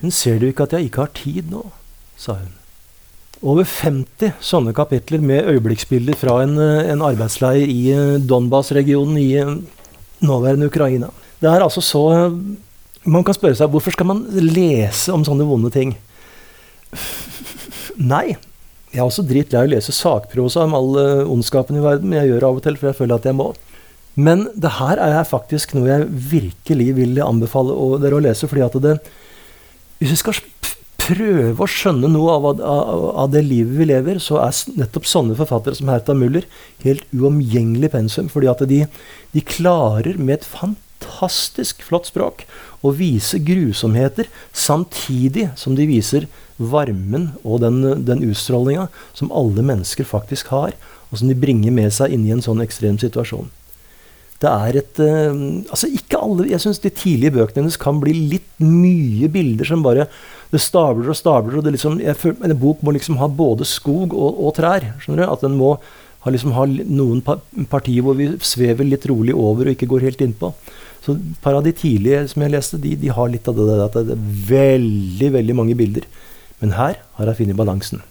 [0.00, 1.62] Men ser du ikke at jeg ikke har tid nå?
[2.18, 2.54] sa hun.
[3.46, 9.28] Over 50 sånne kapitler med øyeblikksbilder fra en, eh, en arbeidsleir i eh, Donbas-regionen i
[9.36, 9.52] eh,
[10.24, 11.10] nåværende Ukraina.
[11.38, 12.32] Det er altså så
[13.06, 15.92] Man kan spørre seg hvorfor skal man lese om sånne vonde ting?
[18.12, 18.34] Nei.
[18.90, 20.98] Jeg er også dritlei av å lese sakprosa om all
[21.28, 23.36] ondskapen i verden, men jeg gjør det av og til, for jeg føler at jeg
[23.38, 23.52] må.
[24.16, 28.48] Men det her er faktisk noe jeg virkelig vil anbefale dere å lese.
[28.48, 28.98] fordi at det,
[30.00, 30.40] Hvis vi skal
[31.06, 35.36] prøve å skjønne noe av, av, av, det livet vi lever, så er nettopp sånne
[35.38, 36.48] forfattere som Herta Muller
[36.82, 38.30] helt uomgjengelig pensum.
[38.32, 38.80] fordi at de,
[39.32, 42.46] de klarer med et fantastisk flott språk
[42.82, 50.08] å vise grusomheter, samtidig som de viser varmen og den, den utstrålinga som alle mennesker
[50.08, 50.74] faktisk har,
[51.10, 53.52] og som de bringer med seg inn i en sånn ekstrem situasjon.
[54.42, 55.36] Det er et uh,
[55.72, 59.84] Altså, ikke alle Jeg syns de tidlige bøkene hennes kan bli litt mye bilder som
[59.84, 60.08] bare
[60.52, 64.12] Det stabler og stabler, og det liksom føler, En bok må liksom ha både skog
[64.12, 64.92] og, og trær.
[65.00, 65.32] skjønner du?
[65.32, 67.22] At den må ha, liksom, ha noen
[67.70, 70.52] partier hvor vi svever litt rolig over og ikke går helt innpå.
[71.06, 73.68] Så et par av de tidlige som jeg leste, de, de har litt av det
[73.70, 76.08] der at det er veldig, veldig mange bilder.
[76.58, 78.02] Men her har hun funnet balansen.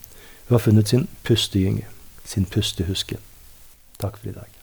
[0.47, 1.89] Hun har funnet sin pustegynge.
[2.23, 3.19] Sin pustehuske.
[3.99, 4.54] Takk for i dag.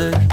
[0.00, 0.29] Aviser.